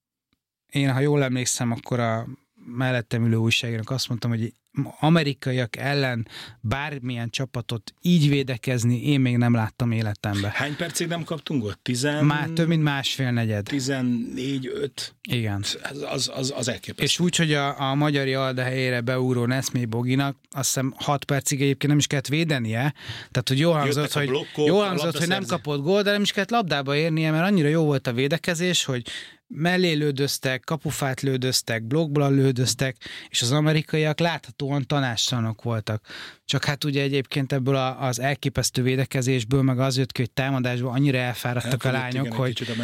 én, 0.69 0.93
ha 0.93 0.99
jól 0.99 1.23
emlékszem, 1.23 1.71
akkor 1.71 1.99
a 1.99 2.27
mellettem 2.65 3.25
ülő 3.25 3.35
újságírónak 3.35 3.89
azt 3.89 4.07
mondtam, 4.09 4.29
hogy 4.29 4.53
amerikaiak 4.99 5.75
ellen 5.75 6.27
bármilyen 6.61 7.29
csapatot 7.29 7.93
így 8.01 8.29
védekezni, 8.29 9.07
én 9.07 9.19
még 9.19 9.38
nem 9.38 9.53
láttam 9.53 9.91
életemben. 9.91 10.51
Hány 10.51 10.75
percig 10.75 11.07
nem 11.07 11.23
kaptunk 11.23 11.63
ott? 11.63 11.79
Tizen... 11.81 12.25
Már 12.25 12.49
több 12.49 12.67
mint 12.67 12.83
másfél 12.83 13.31
negyed. 13.31 13.67
14-5. 13.71 14.89
Igen. 15.21 15.61
Az, 15.61 15.77
az, 16.11 16.31
az, 16.35 16.53
az 16.55 16.67
elképesztő. 16.67 17.03
És 17.03 17.19
úgy, 17.19 17.35
hogy 17.35 17.53
a, 17.53 17.89
a 17.89 17.95
magyari 17.95 18.33
alda 18.33 18.61
helyére 18.61 19.01
beugró 19.01 19.45
Neszmé 19.45 19.85
Boginak 19.85 20.35
azt 20.51 20.65
hiszem 20.65 20.93
6 20.97 21.23
percig 21.23 21.61
egyébként 21.61 21.88
nem 21.88 21.97
is 21.97 22.07
kellett 22.07 22.27
védenie. 22.27 22.93
Tehát, 23.31 23.47
hogy 23.47 23.59
jó 23.59 23.71
hangzott, 23.71 24.11
hogy, 24.11 24.27
blokkok, 24.27 24.67
jó 24.67 24.79
hangzott, 24.79 25.17
hogy 25.17 25.27
nem 25.27 25.45
kapott 25.45 25.81
gól, 25.81 26.01
de 26.01 26.11
nem 26.11 26.21
is 26.21 26.31
kellett 26.31 26.49
labdába 26.49 26.95
érnie, 26.95 27.31
mert 27.31 27.45
annyira 27.45 27.67
jó 27.67 27.83
volt 27.83 28.07
a 28.07 28.13
védekezés, 28.13 28.83
hogy 28.83 29.03
mellé 29.47 29.93
lődöztek, 29.93 30.62
kapufát 30.63 31.21
lődöztek, 31.21 31.84
blokkból 31.84 32.31
lődöztek, 32.31 32.95
és 33.29 33.41
az 33.41 33.51
amerikaiak 33.51 34.19
láthatóan 34.19 34.88
tanástalanok 34.88 35.62
voltak. 35.62 36.05
Csak 36.45 36.65
hát 36.65 36.84
ugye 36.84 37.01
egyébként 37.01 37.51
ebből 37.51 37.75
az 37.75 38.19
elképesztő 38.19 38.81
védekezésből 38.81 39.62
meg 39.62 39.79
az 39.79 39.97
jött 39.97 40.12
ki, 40.12 40.21
hogy 40.21 40.31
támadásban 40.31 40.93
annyira 40.93 41.17
elfáradtak 41.17 41.84
a 41.84 41.91
lányok, 41.91 42.25
igen, 42.25 42.38
hogy, 42.38 42.63
a 42.67 42.84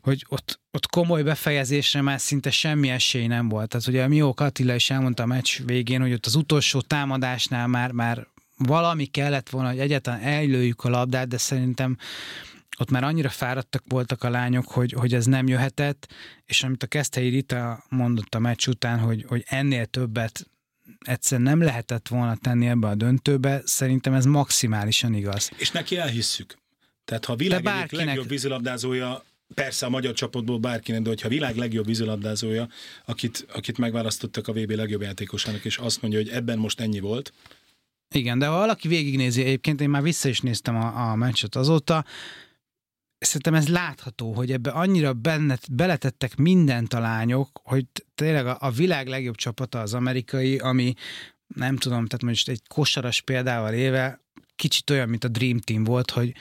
hogy 0.00 0.24
ott, 0.28 0.60
ott 0.70 0.86
komoly 0.86 1.22
befejezésre 1.22 2.00
már 2.00 2.20
szinte 2.20 2.50
semmi 2.50 2.90
esély 2.90 3.26
nem 3.26 3.48
volt. 3.48 3.68
Tehát 3.68 3.86
ugye 3.86 4.02
a 4.02 4.08
Mió 4.08 4.34
Attila 4.36 4.74
is 4.74 4.90
elmondta 4.90 5.22
a 5.22 5.26
meccs 5.26 5.58
végén, 5.64 6.00
hogy 6.00 6.12
ott 6.12 6.26
az 6.26 6.34
utolsó 6.34 6.80
támadásnál 6.80 7.66
már, 7.66 7.90
már 7.90 8.26
valami 8.56 9.04
kellett 9.04 9.50
volna, 9.50 9.68
hogy 9.68 9.78
egyáltalán 9.78 10.20
ellőjük 10.20 10.84
a 10.84 10.88
labdát, 10.88 11.28
de 11.28 11.38
szerintem 11.38 11.96
ott 12.78 12.90
már 12.90 13.04
annyira 13.04 13.28
fáradtak 13.28 13.82
voltak 13.88 14.22
a 14.22 14.30
lányok, 14.30 14.66
hogy, 14.66 14.92
hogy 14.92 15.14
ez 15.14 15.26
nem 15.26 15.48
jöhetett, 15.48 16.12
és 16.44 16.62
amit 16.62 16.82
a 16.82 16.86
Keszthelyi 16.86 17.28
Rita 17.28 17.84
mondott 17.88 18.34
a 18.34 18.38
meccs 18.38 18.66
után, 18.66 18.98
hogy, 18.98 19.24
hogy 19.28 19.44
ennél 19.46 19.86
többet 19.86 20.48
egyszerűen 21.00 21.48
nem 21.48 21.62
lehetett 21.62 22.08
volna 22.08 22.36
tenni 22.36 22.66
ebbe 22.66 22.88
a 22.88 22.94
döntőbe, 22.94 23.62
szerintem 23.64 24.12
ez 24.12 24.24
maximálisan 24.24 25.14
igaz. 25.14 25.50
És 25.56 25.70
neki 25.70 25.96
elhisszük. 25.96 26.56
Tehát 27.04 27.24
ha 27.24 27.32
a 27.32 27.36
világ 27.36 27.58
egyik 27.58 27.72
bárkinek- 27.72 28.06
legjobb 28.06 28.28
vízilabdázója, 28.28 29.24
persze 29.54 29.86
a 29.86 29.88
magyar 29.88 30.12
csapatból 30.12 30.58
bárkinek, 30.58 31.02
de 31.02 31.08
hogyha 31.08 31.26
a 31.26 31.30
világ 31.30 31.56
legjobb 31.56 31.86
vízilabdázója, 31.86 32.68
akit, 33.04 33.46
akit 33.52 33.78
megválasztottak 33.78 34.48
a 34.48 34.52
VB 34.52 34.70
legjobb 34.70 35.02
játékosának, 35.02 35.64
és 35.64 35.76
azt 35.76 36.02
mondja, 36.02 36.20
hogy 36.20 36.28
ebben 36.28 36.58
most 36.58 36.80
ennyi 36.80 37.00
volt, 37.00 37.32
Igen, 38.14 38.38
de 38.38 38.46
ha 38.46 38.56
valaki 38.58 38.88
végignézi, 38.88 39.42
egyébként 39.42 39.80
én 39.80 39.90
már 39.90 40.02
vissza 40.02 40.28
is 40.28 40.40
néztem 40.40 40.76
a, 40.76 41.10
a 41.10 41.14
meccset 41.14 41.56
azóta, 41.56 42.04
szerintem 43.24 43.54
ez 43.54 43.68
látható, 43.68 44.32
hogy 44.32 44.52
ebbe 44.52 44.70
annyira 44.70 45.12
benne, 45.12 45.58
beletettek 45.70 46.36
mindent 46.36 46.92
a 46.92 47.00
lányok, 47.00 47.60
hogy 47.62 47.86
tényleg 48.14 48.46
a, 48.46 48.56
a 48.60 48.70
világ 48.70 49.08
legjobb 49.08 49.34
csapata 49.34 49.80
az 49.80 49.94
amerikai, 49.94 50.58
ami 50.58 50.94
nem 51.46 51.76
tudom, 51.76 52.06
tehát 52.06 52.22
most 52.22 52.48
egy 52.48 52.62
kosaras 52.68 53.20
példával 53.20 53.72
éve 53.72 54.20
kicsit 54.56 54.90
olyan, 54.90 55.08
mint 55.08 55.24
a 55.24 55.28
Dream 55.28 55.58
Team 55.58 55.84
volt, 55.84 56.10
hogy 56.10 56.32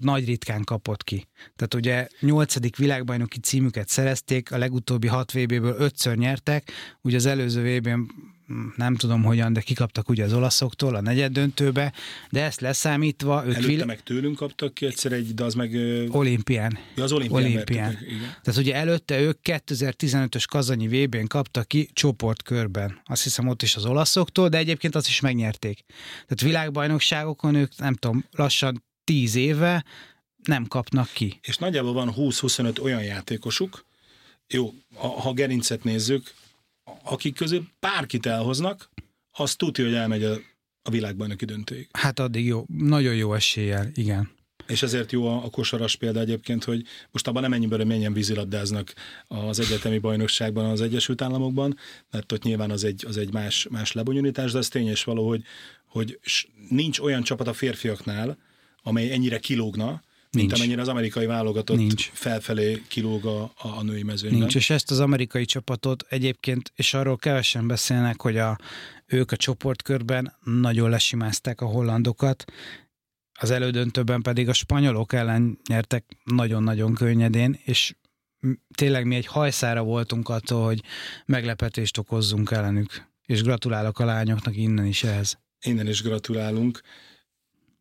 nagy 0.00 0.26
ritkán 0.26 0.64
kapott 0.64 1.04
ki. 1.04 1.28
Tehát 1.56 1.74
ugye 1.74 2.08
nyolcadik 2.20 2.76
világbajnoki 2.76 3.38
címüket 3.38 3.88
szerezték, 3.88 4.52
a 4.52 4.58
legutóbbi 4.58 5.06
hat 5.06 5.32
VB-ből 5.32 5.74
ötször 5.78 6.16
nyertek, 6.16 6.72
ugye 7.00 7.16
az 7.16 7.26
előző 7.26 7.78
VB-n 7.78 8.00
nem 8.76 8.96
tudom 8.96 9.22
hogyan, 9.22 9.52
de 9.52 9.60
kikaptak 9.60 10.08
ugye 10.08 10.24
az 10.24 10.32
olaszoktól 10.32 10.94
a 10.94 11.00
negyed 11.00 11.32
döntőbe, 11.32 11.92
de 12.30 12.42
ezt 12.42 12.60
leszámítva 12.60 13.46
ők 13.46 13.54
előtte 13.54 13.66
vil- 13.66 13.84
meg 13.84 14.02
tőlünk 14.02 14.36
kaptak 14.36 14.74
ki 14.74 14.86
egyszer 14.86 15.12
egy, 15.12 15.34
de 15.34 15.44
az 15.44 15.54
meg 15.54 15.74
olimpián. 16.08 16.78
ja, 16.94 17.02
az 17.02 17.12
olimpián, 17.12 17.42
olimpián. 17.42 17.84
vertük 17.84 18.08
meg, 18.08 18.16
igen. 18.16 18.36
Tehát 18.42 18.60
ugye 18.60 18.74
előtte 18.74 19.20
ők 19.20 19.38
2015-ös 19.42 20.44
kazanyi 20.48 20.88
VB-n 20.88 21.26
kaptak 21.26 21.68
ki 21.68 21.88
csoportkörben. 21.92 23.00
Azt 23.04 23.22
hiszem 23.22 23.48
ott 23.48 23.62
is 23.62 23.76
az 23.76 23.84
olaszoktól, 23.84 24.48
de 24.48 24.58
egyébként 24.58 24.94
azt 24.94 25.08
is 25.08 25.20
megnyerték. 25.20 25.84
Tehát 26.12 26.40
világbajnokságokon 26.40 27.54
ők 27.54 27.76
nem 27.76 27.94
tudom, 27.94 28.24
lassan 28.30 28.84
10 29.04 29.34
éve 29.34 29.84
nem 30.42 30.66
kapnak 30.66 31.10
ki. 31.12 31.38
És 31.42 31.56
nagyjából 31.56 31.92
van 31.92 32.12
20-25 32.16 32.82
olyan 32.82 33.02
játékosuk, 33.02 33.84
jó, 34.48 34.72
ha, 34.94 35.08
ha 35.08 35.32
gerincet 35.32 35.84
nézzük, 35.84 36.34
akik 37.02 37.34
közül 37.34 37.66
bárkit 37.80 38.26
elhoznak, 38.26 38.90
az 39.30 39.54
tudja, 39.54 39.84
hogy 39.84 39.94
elmegy 39.94 40.24
a, 40.24 40.38
a 40.82 40.90
világbajnoki 40.90 41.44
döntőig. 41.44 41.88
Hát 41.92 42.18
addig 42.18 42.46
jó, 42.46 42.64
nagyon 42.66 43.14
jó 43.14 43.34
eséllyel, 43.34 43.90
igen. 43.94 44.34
És 44.66 44.82
ezért 44.82 45.12
jó 45.12 45.26
a, 45.26 45.44
a 45.44 45.50
kosaras 45.50 45.96
példa 45.96 46.20
egyébként, 46.20 46.64
hogy 46.64 46.86
most 47.10 47.26
abban 47.26 47.42
nem 47.42 47.52
ennyi 47.52 47.66
bele 47.66 47.84
mennyien 47.84 48.12
vízilabdáznak 48.12 48.94
az 49.26 49.60
egyetemi 49.60 49.98
bajnokságban 49.98 50.64
az 50.64 50.80
Egyesült 50.80 51.22
Államokban, 51.22 51.76
mert 52.10 52.32
ott 52.32 52.42
nyilván 52.42 52.70
az 52.70 52.84
egy, 52.84 53.04
az 53.06 53.16
egy 53.16 53.32
más, 53.32 53.66
más 53.70 53.92
lebonyolítás, 53.92 54.52
de 54.52 54.58
az 54.58 54.68
tény 54.68 54.88
és 54.88 55.04
való, 55.04 55.28
hogy, 55.28 55.44
hogy 55.86 56.18
nincs 56.68 56.98
olyan 56.98 57.22
csapat 57.22 57.48
a 57.48 57.52
férfiaknál, 57.52 58.38
amely 58.82 59.12
ennyire 59.12 59.38
kilógna, 59.38 60.02
mint 60.36 60.48
Nincs. 60.48 60.60
amennyire 60.60 60.80
az 60.82 60.88
amerikai 60.88 61.26
válogatott 61.26 61.76
Nincs. 61.76 62.10
felfelé 62.12 62.82
kilóg 62.88 63.24
a, 63.24 63.52
a 63.56 63.82
női 63.82 64.02
mezőnyben. 64.02 64.40
Nincs, 64.40 64.54
és 64.54 64.70
ezt 64.70 64.90
az 64.90 65.00
amerikai 65.00 65.44
csapatot 65.44 66.04
egyébként, 66.08 66.72
és 66.74 66.94
arról 66.94 67.16
kevesen 67.16 67.66
beszélnek, 67.66 68.20
hogy 68.20 68.36
a, 68.36 68.58
ők 69.06 69.32
a 69.32 69.36
csoportkörben 69.36 70.36
nagyon 70.44 70.90
lesimázták 70.90 71.60
a 71.60 71.66
hollandokat, 71.66 72.44
az 73.38 73.50
elődöntőben 73.50 74.22
pedig 74.22 74.48
a 74.48 74.52
spanyolok 74.52 75.12
ellen 75.12 75.58
nyertek 75.68 76.04
nagyon-nagyon 76.24 76.94
könnyedén, 76.94 77.58
és 77.64 77.94
tényleg 78.74 79.06
mi 79.06 79.14
egy 79.14 79.26
hajszára 79.26 79.82
voltunk 79.82 80.28
attól, 80.28 80.64
hogy 80.64 80.82
meglepetést 81.26 81.98
okozzunk 81.98 82.50
ellenük. 82.50 83.04
És 83.26 83.42
gratulálok 83.42 83.98
a 83.98 84.04
lányoknak 84.04 84.56
innen 84.56 84.86
is 84.86 85.04
ehhez. 85.04 85.38
Innen 85.64 85.86
is 85.86 86.02
gratulálunk. 86.02 86.80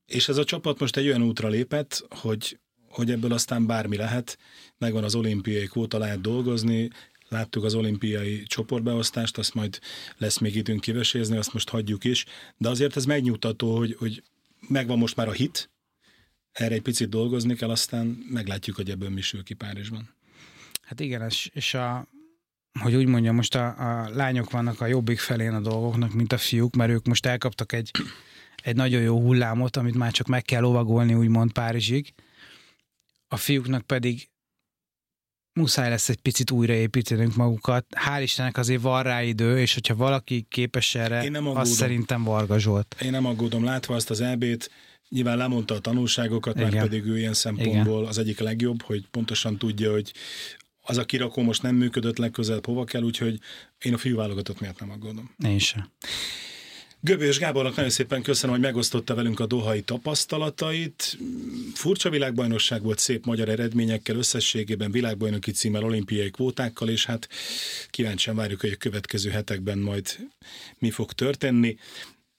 És 0.05 0.27
ez 0.27 0.37
a 0.37 0.43
csapat 0.43 0.79
most 0.79 0.97
egy 0.97 1.07
olyan 1.07 1.23
útra 1.23 1.47
lépett, 1.47 2.05
hogy, 2.09 2.59
hogy 2.89 3.11
ebből 3.11 3.33
aztán 3.33 3.65
bármi 3.65 3.97
lehet. 3.97 4.37
Megvan 4.77 5.03
az 5.03 5.15
olimpiai 5.15 5.65
kvóta, 5.65 5.97
lehet 5.97 6.21
dolgozni, 6.21 6.89
láttuk 7.29 7.63
az 7.63 7.73
olimpiai 7.73 8.43
csoportbeosztást, 8.43 9.37
azt 9.37 9.53
majd 9.53 9.79
lesz 10.17 10.37
még 10.37 10.55
időnk 10.55 10.81
kivesézni, 10.81 11.37
azt 11.37 11.53
most 11.53 11.69
hagyjuk 11.69 12.03
is. 12.03 12.25
De 12.57 12.69
azért 12.69 12.95
ez 12.95 13.05
megnyugtató, 13.05 13.77
hogy, 13.77 13.95
hogy 13.99 14.23
megvan 14.67 14.97
most 14.97 15.15
már 15.15 15.27
a 15.27 15.31
hit, 15.31 15.69
erre 16.51 16.73
egy 16.75 16.81
picit 16.81 17.09
dolgozni 17.09 17.55
kell, 17.55 17.69
aztán 17.69 18.05
meglátjuk, 18.29 18.75
hogy 18.75 18.89
ebből 18.89 19.09
mi 19.09 19.21
sül 19.21 19.43
ki 19.43 19.53
Párizsban. 19.53 20.09
Hát 20.81 20.99
igen, 20.99 21.21
és, 21.21 21.49
és 21.53 21.73
a, 21.73 22.07
hogy 22.79 22.95
úgy 22.95 23.05
mondjam, 23.05 23.35
most 23.35 23.55
a, 23.55 23.67
a 23.67 24.09
lányok 24.09 24.51
vannak 24.51 24.81
a 24.81 24.85
jobbik 24.85 25.19
felén 25.19 25.53
a 25.53 25.59
dolgoknak, 25.59 26.13
mint 26.13 26.33
a 26.33 26.37
fiúk, 26.37 26.75
mert 26.75 26.91
ők 26.91 27.05
most 27.05 27.25
elkaptak 27.25 27.71
egy, 27.71 27.91
egy 28.65 28.75
nagyon 28.75 29.01
jó 29.01 29.19
hullámot, 29.21 29.77
amit 29.77 29.95
már 29.95 30.11
csak 30.11 30.27
meg 30.27 30.41
kell 30.43 30.61
lovagolni, 30.61 31.13
úgymond 31.13 31.51
Párizsig. 31.51 32.13
A 33.27 33.37
fiúknak 33.37 33.81
pedig 33.81 34.29
muszáj 35.53 35.89
lesz 35.89 36.09
egy 36.09 36.19
picit 36.21 36.51
újraépítenünk 36.51 37.35
magukat. 37.35 37.85
Hál' 37.89 38.19
Istennek 38.21 38.57
azért 38.57 38.81
van 38.81 39.03
rá 39.03 39.23
idő, 39.23 39.59
és 39.59 39.73
hogyha 39.73 39.95
valaki 39.95 40.45
képes 40.49 40.95
erre, 40.95 41.23
Én 41.23 41.31
nem 41.31 41.43
az 41.47 41.51
aggódom. 41.55 41.73
szerintem 41.73 42.23
Varga 42.23 42.59
Zsolt. 42.59 42.95
Én 43.01 43.11
nem 43.11 43.25
aggódom, 43.25 43.63
látva 43.63 43.95
azt 43.95 44.09
az 44.09 44.21
EB-t, 44.21 44.71
nyilván 45.09 45.37
lemondta 45.37 45.73
a 45.73 45.79
tanulságokat, 45.79 46.55
már 46.55 46.67
Igen. 46.67 46.83
pedig 46.83 47.05
ő 47.05 47.17
ilyen 47.17 47.33
szempontból 47.33 48.05
az 48.05 48.17
egyik 48.17 48.39
legjobb, 48.39 48.81
hogy 48.81 49.07
pontosan 49.11 49.57
tudja, 49.57 49.91
hogy 49.91 50.13
az 50.81 50.97
a 50.97 51.05
kirakó 51.05 51.41
most 51.41 51.61
nem 51.61 51.75
működött 51.75 52.17
legközelebb 52.17 52.65
hova 52.65 52.83
kell, 52.83 53.01
úgyhogy 53.01 53.39
én 53.77 53.93
a 53.93 53.97
fiú 53.97 54.15
válogatott 54.15 54.59
miatt 54.59 54.79
nem 54.79 54.91
aggódom. 54.91 55.35
Én 55.43 55.59
sem. 55.59 55.89
Göbős 57.05 57.37
Gábornak 57.39 57.75
nagyon 57.75 57.91
szépen 57.91 58.21
köszönöm, 58.21 58.55
hogy 58.55 58.63
megosztotta 58.63 59.15
velünk 59.15 59.39
a 59.39 59.45
dohai 59.45 59.81
tapasztalatait. 59.81 61.17
Furcsa 61.73 62.09
világbajnokság 62.09 62.81
volt 62.81 62.99
szép 62.99 63.25
magyar 63.25 63.49
eredményekkel, 63.49 64.15
összességében 64.15 64.91
világbajnoki 64.91 65.51
címmel, 65.51 65.83
olimpiai 65.83 66.29
kvótákkal, 66.29 66.89
és 66.89 67.05
hát 67.05 67.27
kíváncsian 67.89 68.35
várjuk, 68.35 68.61
hogy 68.61 68.71
a 68.71 68.75
következő 68.75 69.29
hetekben 69.29 69.77
majd 69.77 70.17
mi 70.77 70.89
fog 70.89 71.11
történni. 71.13 71.77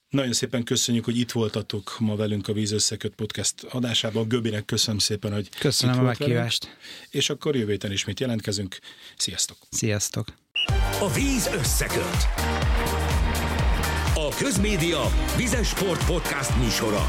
Nagyon 0.09 0.33
szépen 0.33 0.63
köszönjük, 0.65 1.05
hogy 1.05 1.19
itt 1.19 1.33
voltatok 1.33 1.97
ma 1.99 2.17
velünk 2.17 2.49
a 2.49 2.53
Víz 2.53 2.73
Összeköt 2.73 3.15
podcast 3.15 3.63
adásában. 3.71 4.29
Göbinek 4.29 4.65
köszönöm 4.65 4.99
szépen, 4.99 5.33
hogy 5.33 5.49
Köszönöm 5.59 5.95
itt 5.95 6.01
a 6.01 6.05
volt 6.05 6.19
velünk. 6.19 6.35
meghívást. 6.35 6.77
És 7.11 7.31
akkor 7.31 7.57
jövő 7.57 7.71
héten 7.71 7.93
ismét 7.93 8.21
jelentkezünk. 8.21 8.79
Sziasztok! 9.17 9.57
Sziasztok! 9.71 10.29
A 11.01 11.13
víz 11.13 11.47
összeköt. 11.47 12.29
A 14.27 14.35
Közmédia 14.39 15.01
Vizes 15.37 15.69
Sport 15.69 16.05
Podcast 16.07 16.57
műsora. 16.57 17.07